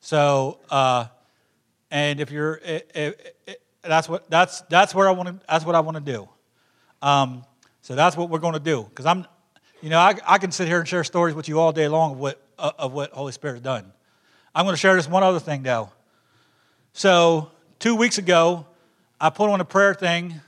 so, 0.00 0.58
uh, 0.70 1.06
and 1.90 2.20
if 2.20 2.30
you're, 2.30 2.60
it, 2.64 2.90
it, 2.94 3.36
it, 3.46 3.62
that's 3.82 4.08
what 4.08 4.28
that's 4.30 4.62
that's 4.62 4.94
where 4.94 5.08
I 5.08 5.12
want 5.12 5.28
to 5.28 5.46
that's 5.46 5.64
what 5.64 5.74
I 5.74 5.80
want 5.80 5.96
to 5.96 6.12
do. 6.12 6.28
Um, 7.02 7.44
so 7.82 7.94
that's 7.94 8.16
what 8.16 8.30
we're 8.30 8.38
going 8.38 8.54
to 8.54 8.60
do 8.60 8.82
because 8.82 9.06
I'm, 9.06 9.26
you 9.84 9.90
know, 9.90 9.98
I, 9.98 10.14
I 10.26 10.38
can 10.38 10.50
sit 10.50 10.66
here 10.66 10.78
and 10.78 10.88
share 10.88 11.04
stories 11.04 11.34
with 11.34 11.46
you 11.46 11.60
all 11.60 11.70
day 11.70 11.88
long 11.88 12.12
of 12.12 12.18
what 12.18 12.40
uh, 12.58 12.72
of 12.78 12.94
what 12.94 13.10
Holy 13.10 13.32
Spirit 13.32 13.56
has 13.56 13.60
done. 13.60 13.92
I'm 14.54 14.64
going 14.64 14.72
to 14.72 14.78
share 14.80 14.96
this 14.96 15.06
one 15.06 15.22
other 15.22 15.38
thing 15.38 15.62
though. 15.62 15.90
So 16.94 17.50
two 17.80 17.94
weeks 17.94 18.16
ago, 18.16 18.64
I 19.20 19.28
put 19.28 19.50
on 19.50 19.60
a 19.60 19.64
prayer 19.66 19.92
thing 19.92 20.40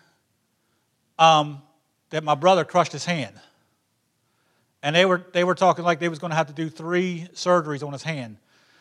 um, 1.18 1.60
that 2.08 2.24
my 2.24 2.34
brother 2.34 2.64
crushed 2.64 2.92
his 2.92 3.04
hand, 3.04 3.38
and 4.82 4.96
they 4.96 5.04
were 5.04 5.22
they 5.34 5.44
were 5.44 5.54
talking 5.54 5.84
like 5.84 6.00
they 6.00 6.08
was 6.08 6.18
going 6.18 6.30
to 6.30 6.36
have 6.36 6.46
to 6.46 6.54
do 6.54 6.70
three 6.70 7.28
surgeries 7.34 7.86
on 7.86 7.92
his 7.92 8.04
hand 8.04 8.38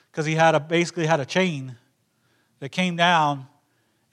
because 0.10 0.26
he 0.26 0.36
had 0.36 0.56
a 0.56 0.62
basically 0.62 1.06
had 1.06 1.20
a 1.20 1.26
chain 1.26 1.76
that 2.62 2.70
came 2.70 2.96
down 2.96 3.46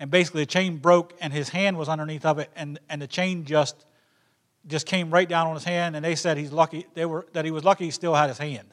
and 0.01 0.11
basically 0.11 0.43
the 0.43 0.47
chain 0.47 0.79
broke 0.79 1.15
and 1.21 1.33
his 1.33 1.51
hand 1.51 1.79
was 1.79 1.89
underneath 1.89 2.25
of 2.25 2.41
it 2.41 2.51
and, 2.57 2.81
and 2.89 3.01
the 3.01 3.07
chain 3.07 3.45
just 3.45 3.85
just 4.67 4.87
came 4.87 5.11
right 5.11 5.29
down 5.29 5.49
on 5.49 5.55
his 5.55 5.65
hand 5.65 5.97
and 5.97 6.05
they 6.05 6.15
said 6.15 6.37
he's 6.37 6.53
lucky 6.53 6.87
they 6.95 7.05
were 7.05 7.27
that 7.33 7.45
he 7.45 7.51
was 7.51 7.65
lucky 7.65 7.87
he 7.87 7.91
still 7.91 8.15
had 8.15 8.29
his 8.29 8.39
hand 8.39 8.69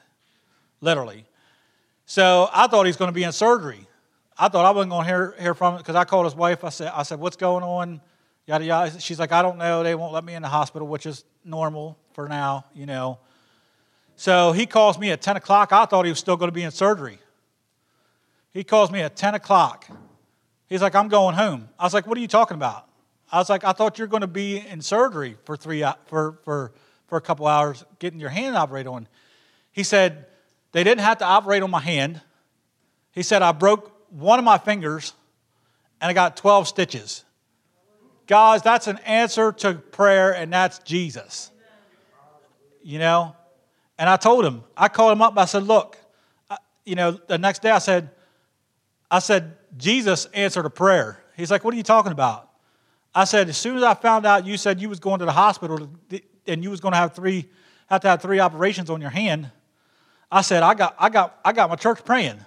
literally. 0.82 1.26
So 2.06 2.50
i 2.54 2.68
thought 2.68 2.84
he 2.84 2.90
was 2.90 2.98
going 2.98 3.10
to 3.10 3.16
be 3.16 3.24
in 3.24 3.32
surgery. 3.32 3.88
I 4.38 4.48
thought 4.48 4.66
i 4.66 4.72
wasn't 4.72 4.92
going 4.92 5.06
to 5.06 5.10
hear, 5.10 5.36
hear 5.40 5.54
from 5.54 5.76
him 5.76 5.78
because 5.80 5.96
i 5.96 6.04
called 6.04 6.26
his 6.26 6.36
wife. 6.36 6.64
I 6.64 6.70
said 6.70 6.92
i 6.96 7.04
said 7.04 7.20
what's 7.20 7.38
going 7.38 7.64
on? 7.64 8.02
Yada 8.46 8.66
yada. 8.66 9.00
She's 9.00 9.20
like 9.20 9.32
i 9.32 9.42
don't 9.42 9.58
know. 9.58 9.84
They 9.84 9.96
won't 9.96 10.14
let 10.14 10.24
me 10.24 10.34
in 10.36 10.42
the 10.42 10.50
hospital 10.50 10.88
which 10.88 11.06
is 11.06 11.24
normal 11.44 11.98
for 12.14 12.28
now 12.28 12.66
you 12.74 12.86
know. 12.86 13.20
So 14.16 14.52
he 14.52 14.66
calls 14.66 15.00
me 15.00 15.12
at 15.12 15.22
10 15.22 15.38
o'clock. 15.38 15.72
I 15.72 15.86
thought 15.86 16.04
he 16.04 16.12
was 16.12 16.20
still 16.20 16.36
going 16.36 16.50
to 16.50 16.54
be 16.54 16.64
in 16.64 16.72
surgery. 16.72 17.20
He 18.52 18.66
calls 18.66 18.92
me 18.92 19.00
at 19.00 19.16
10 19.16 19.36
o'clock. 19.36 19.88
He's 20.68 20.82
like, 20.82 20.94
I'm 20.94 21.08
going 21.08 21.36
home. 21.36 21.70
I 21.80 21.86
was 21.86 21.94
like, 21.94 22.06
What 22.06 22.18
are 22.18 22.22
you 22.22 22.28
talking 22.28 22.56
about? 22.56 22.89
I 23.32 23.38
was 23.38 23.50
like, 23.50 23.64
I 23.64 23.74
thought 23.74 24.00
you 24.00 24.04
were 24.04 24.10
going 24.10 24.22
to 24.22 24.28
be 24.28 24.58
in 24.58 24.82
surgery 24.82 25.38
for 25.46 25.56
three 25.56 25.84
uh, 25.84 25.94
for 26.08 26.40
for 26.44 26.72
for 27.08 27.18
a 27.18 27.22
couple 27.22 27.48
hours 27.48 27.84
getting 28.00 28.20
your 28.20 28.30
hand 28.30 28.56
operated 28.56 28.88
on. 28.88 29.08
He 29.72 29.84
said 29.84 30.26
they 30.72 30.84
didn't 30.84 31.02
have 31.02 31.20
to 31.20 31.26
operate 31.26 31.64
on 31.64 31.72
my 31.72 31.80
hand. 31.80 32.22
He 33.12 33.24
said 33.24 33.42
I 33.42 33.52
broke 33.52 33.92
one 34.12 34.40
of 34.40 34.46
my 34.46 34.58
fingers 34.58 35.14
and 36.02 36.10
I 36.10 36.14
got 36.14 36.38
12 36.38 36.68
stitches. 36.68 37.24
Guys, 38.28 38.62
that's 38.62 38.88
an 38.88 39.00
answer 39.00 39.52
to 39.52 39.74
prayer, 39.74 40.34
and 40.34 40.54
that's 40.54 40.80
Jesus. 40.80 41.52
You 42.84 43.00
know? 43.00 43.36
And 43.98 44.08
I 44.10 44.18
told 44.18 44.46
him, 44.46 44.64
I 44.78 44.88
called 44.88 45.12
him 45.12 45.22
up, 45.22 45.38
I 45.38 45.46
said, 45.46 45.64
Look, 45.64 45.98
I, 46.50 46.58
you 46.86 46.96
know, 46.96 47.12
the 47.12 47.38
next 47.38 47.62
day 47.62 47.72
I 47.72 47.80
said, 47.80 48.12
I 49.12 49.20
said, 49.20 49.58
Jesus 49.78 50.26
answered 50.28 50.66
a 50.66 50.70
prayer. 50.70 51.24
He's 51.36 51.52
like, 51.52 51.64
What 51.64 51.74
are 51.74 51.78
you 51.78 51.84
talking 51.84 52.12
about? 52.12 52.49
I 53.14 53.24
said, 53.24 53.50
As 53.50 53.58
soon 53.58 53.78
as 53.78 53.84
I 53.84 53.94
found 53.94 54.26
out 54.26 54.46
you 54.46 54.58
said 54.58 54.82
you 54.82 54.90
was 54.90 55.00
going 55.00 55.20
to 55.20 55.26
the 55.26 55.32
hospital 55.32 55.90
and 56.48 56.64
you 56.64 56.70
was 56.70 56.80
going 56.80 56.94
to 56.94 56.98
have 56.98 57.14
three, 57.14 57.50
have 57.88 58.02
to 58.02 58.10
have 58.10 58.22
three 58.22 58.40
operations 58.40 58.90
on 58.90 59.02
your 59.02 59.10
hand, 59.10 59.52
I 60.32 60.42
said, 60.42 60.62
I 60.62 60.76
got, 60.76 60.96
I 61.00 61.10
got, 61.10 61.40
I 61.44 61.54
got 61.54 61.70
my 61.70 61.76
church 61.76 62.06
praying 62.06 62.40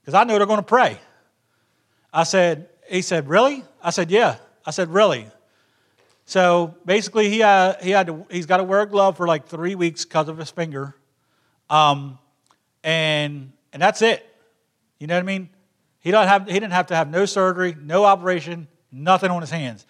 because 0.00 0.14
I 0.14 0.24
know 0.24 0.38
they're 0.38 0.46
going 0.46 0.58
to 0.58 0.62
pray. 0.62 0.98
I 2.12 2.22
said, 2.22 2.68
he 2.88 3.02
said, 3.02 3.28
really? 3.28 3.64
I 3.82 3.90
said, 3.90 4.10
yeah. 4.10 4.36
I 4.64 4.70
said, 4.70 4.88
really? 4.88 5.26
So 6.26 6.76
basically, 6.86 7.28
he, 7.28 7.36
he 7.36 7.40
had 7.90 8.06
to, 8.06 8.26
he's 8.30 8.46
got 8.46 8.58
to 8.58 8.64
wear 8.64 8.82
a 8.82 8.86
glove 8.86 9.16
for 9.16 9.26
like 9.26 9.46
three 9.46 9.74
weeks 9.74 10.04
because 10.04 10.28
of 10.28 10.38
his 10.38 10.50
finger. 10.50 10.94
Um, 11.68 12.18
and, 12.82 13.52
and 13.72 13.82
that's 13.82 14.00
it. 14.02 14.24
You 14.98 15.06
know 15.06 15.14
what 15.14 15.20
I 15.20 15.26
mean? 15.26 15.50
He, 16.00 16.10
don't 16.10 16.28
have, 16.28 16.46
he 16.46 16.52
didn't 16.52 16.72
have 16.72 16.86
to 16.88 16.96
have 16.96 17.10
no 17.10 17.26
surgery, 17.26 17.76
no 17.80 18.04
operation, 18.04 18.68
nothing 18.94 19.30
on 19.30 19.40
his 19.40 19.50
hands. 19.50 19.86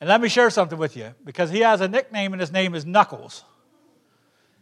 And 0.00 0.08
let 0.08 0.20
me 0.20 0.28
share 0.28 0.50
something 0.50 0.78
with 0.78 0.96
you 0.96 1.14
because 1.24 1.50
he 1.50 1.60
has 1.60 1.80
a 1.80 1.88
nickname 1.88 2.32
and 2.32 2.40
his 2.40 2.52
name 2.52 2.74
is 2.74 2.84
Knuckles. 2.84 3.44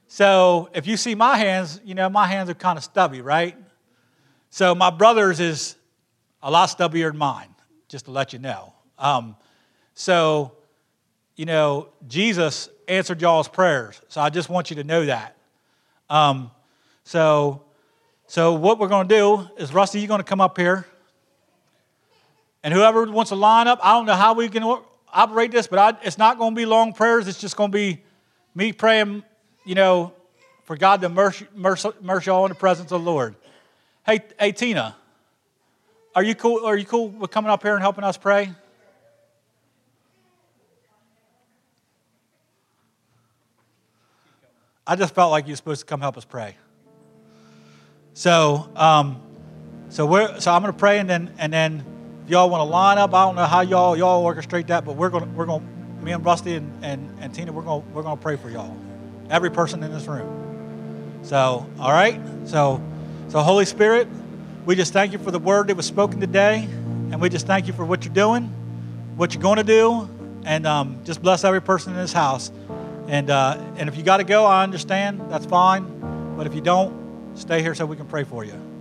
So 0.06 0.70
if 0.74 0.86
you 0.86 0.96
see 0.96 1.14
my 1.14 1.36
hands, 1.36 1.80
you 1.84 1.94
know, 1.94 2.08
my 2.08 2.26
hands 2.26 2.48
are 2.50 2.54
kind 2.54 2.78
of 2.78 2.84
stubby, 2.84 3.20
right? 3.20 3.56
So 4.50 4.74
my 4.74 4.90
brother's 4.90 5.40
is 5.40 5.76
a 6.42 6.50
lot 6.50 6.68
stubbier 6.68 7.10
than 7.10 7.18
mine, 7.18 7.48
just 7.88 8.04
to 8.04 8.12
let 8.12 8.32
you 8.32 8.38
know. 8.38 8.72
Um, 8.98 9.36
so, 9.94 10.52
you 11.34 11.46
know, 11.46 11.88
Jesus 12.06 12.68
answered 12.86 13.20
y'all's 13.20 13.48
prayers. 13.48 14.00
So 14.08 14.20
I 14.20 14.30
just 14.30 14.48
want 14.48 14.70
you 14.70 14.76
to 14.76 14.84
know 14.84 15.06
that. 15.06 15.36
Um, 16.08 16.50
so 17.02 17.64
so 18.26 18.54
what 18.54 18.78
we're 18.78 18.88
going 18.88 19.06
to 19.06 19.14
do 19.14 19.48
is, 19.58 19.72
Rusty, 19.72 20.00
you're 20.00 20.08
going 20.08 20.20
to 20.20 20.24
come 20.24 20.40
up 20.40 20.56
here. 20.56 20.86
And 22.64 22.72
whoever 22.72 23.04
wants 23.04 23.28
to 23.28 23.34
line 23.34 23.68
up, 23.68 23.78
I 23.82 23.92
don't 23.92 24.06
know 24.06 24.14
how 24.14 24.32
we 24.32 24.48
can 24.48 24.64
operate 25.12 25.52
this, 25.52 25.66
but 25.66 25.78
I, 25.78 25.98
it's 26.02 26.16
not 26.16 26.38
going 26.38 26.54
to 26.54 26.56
be 26.56 26.64
long 26.64 26.94
prayers. 26.94 27.28
It's 27.28 27.38
just 27.38 27.58
going 27.58 27.70
to 27.70 27.76
be 27.76 28.02
me 28.54 28.72
praying, 28.72 29.22
you 29.66 29.74
know, 29.74 30.14
for 30.64 30.74
God 30.74 31.02
to 31.02 31.06
immerse, 31.06 31.42
immerse, 31.54 31.84
immerse 32.00 32.24
y'all 32.24 32.46
in 32.46 32.48
the 32.48 32.54
presence 32.54 32.90
of 32.90 33.04
the 33.04 33.10
Lord. 33.10 33.36
Hey, 34.06 34.20
hey, 34.40 34.52
Tina, 34.52 34.96
are 36.14 36.22
you 36.22 36.34
cool? 36.34 36.64
Are 36.64 36.74
you 36.74 36.86
cool 36.86 37.08
with 37.10 37.30
coming 37.30 37.50
up 37.50 37.62
here 37.62 37.74
and 37.74 37.82
helping 37.82 38.02
us 38.02 38.16
pray? 38.16 38.50
I 44.86 44.96
just 44.96 45.14
felt 45.14 45.30
like 45.30 45.46
you're 45.46 45.56
supposed 45.56 45.80
to 45.80 45.86
come 45.86 46.00
help 46.00 46.16
us 46.16 46.24
pray. 46.24 46.56
So, 48.14 48.70
um, 48.74 49.20
so 49.90 50.06
we're 50.06 50.40
so 50.40 50.50
I'm 50.50 50.62
going 50.62 50.72
to 50.72 50.78
pray, 50.78 50.98
and 50.98 51.10
then 51.10 51.34
and 51.38 51.52
then 51.52 51.93
y'all 52.26 52.50
want 52.50 52.60
to 52.60 52.64
line 52.64 52.98
up, 52.98 53.14
I 53.14 53.24
don't 53.24 53.36
know 53.36 53.44
how 53.44 53.60
y'all 53.60 53.96
y'all 53.96 54.24
orchestrate 54.24 54.68
that, 54.68 54.84
but 54.84 54.96
we're 54.96 55.10
to 55.10 55.24
we're 55.26 55.46
gonna 55.46 55.64
me 56.02 56.12
and 56.12 56.24
Rusty 56.24 56.54
and, 56.54 56.84
and, 56.84 57.16
and 57.20 57.34
Tina, 57.34 57.52
we're 57.52 57.62
gonna 57.62 57.84
we're 57.92 58.02
to 58.02 58.16
pray 58.16 58.36
for 58.36 58.50
y'all, 58.50 58.76
every 59.30 59.50
person 59.50 59.82
in 59.82 59.92
this 59.92 60.06
room. 60.06 61.20
So, 61.22 61.66
all 61.78 61.92
right. 61.92 62.20
So, 62.44 62.82
so 63.28 63.40
Holy 63.40 63.64
Spirit, 63.64 64.08
we 64.66 64.74
just 64.74 64.92
thank 64.92 65.12
you 65.12 65.18
for 65.18 65.30
the 65.30 65.38
word 65.38 65.68
that 65.68 65.76
was 65.76 65.86
spoken 65.86 66.20
today, 66.20 66.68
and 67.10 67.20
we 67.20 67.30
just 67.30 67.46
thank 67.46 67.66
you 67.66 67.72
for 67.72 67.84
what 67.84 68.04
you're 68.04 68.12
doing, 68.12 68.44
what 69.16 69.32
you're 69.32 69.42
going 69.42 69.56
to 69.56 69.64
do, 69.64 70.10
and 70.44 70.66
um, 70.66 71.00
just 71.04 71.22
bless 71.22 71.44
every 71.44 71.62
person 71.62 71.94
in 71.94 71.98
this 71.98 72.12
house. 72.12 72.52
And 73.08 73.30
uh, 73.30 73.58
and 73.76 73.88
if 73.88 73.96
you 73.96 74.02
got 74.02 74.18
to 74.18 74.24
go, 74.24 74.44
I 74.44 74.62
understand. 74.62 75.22
That's 75.30 75.46
fine. 75.46 76.36
But 76.36 76.46
if 76.46 76.54
you 76.54 76.60
don't, 76.60 77.04
Stay 77.34 77.62
here 77.62 77.74
so 77.74 77.84
we 77.84 77.96
can 77.96 78.06
pray 78.06 78.24
for 78.24 78.44
you. 78.44 78.73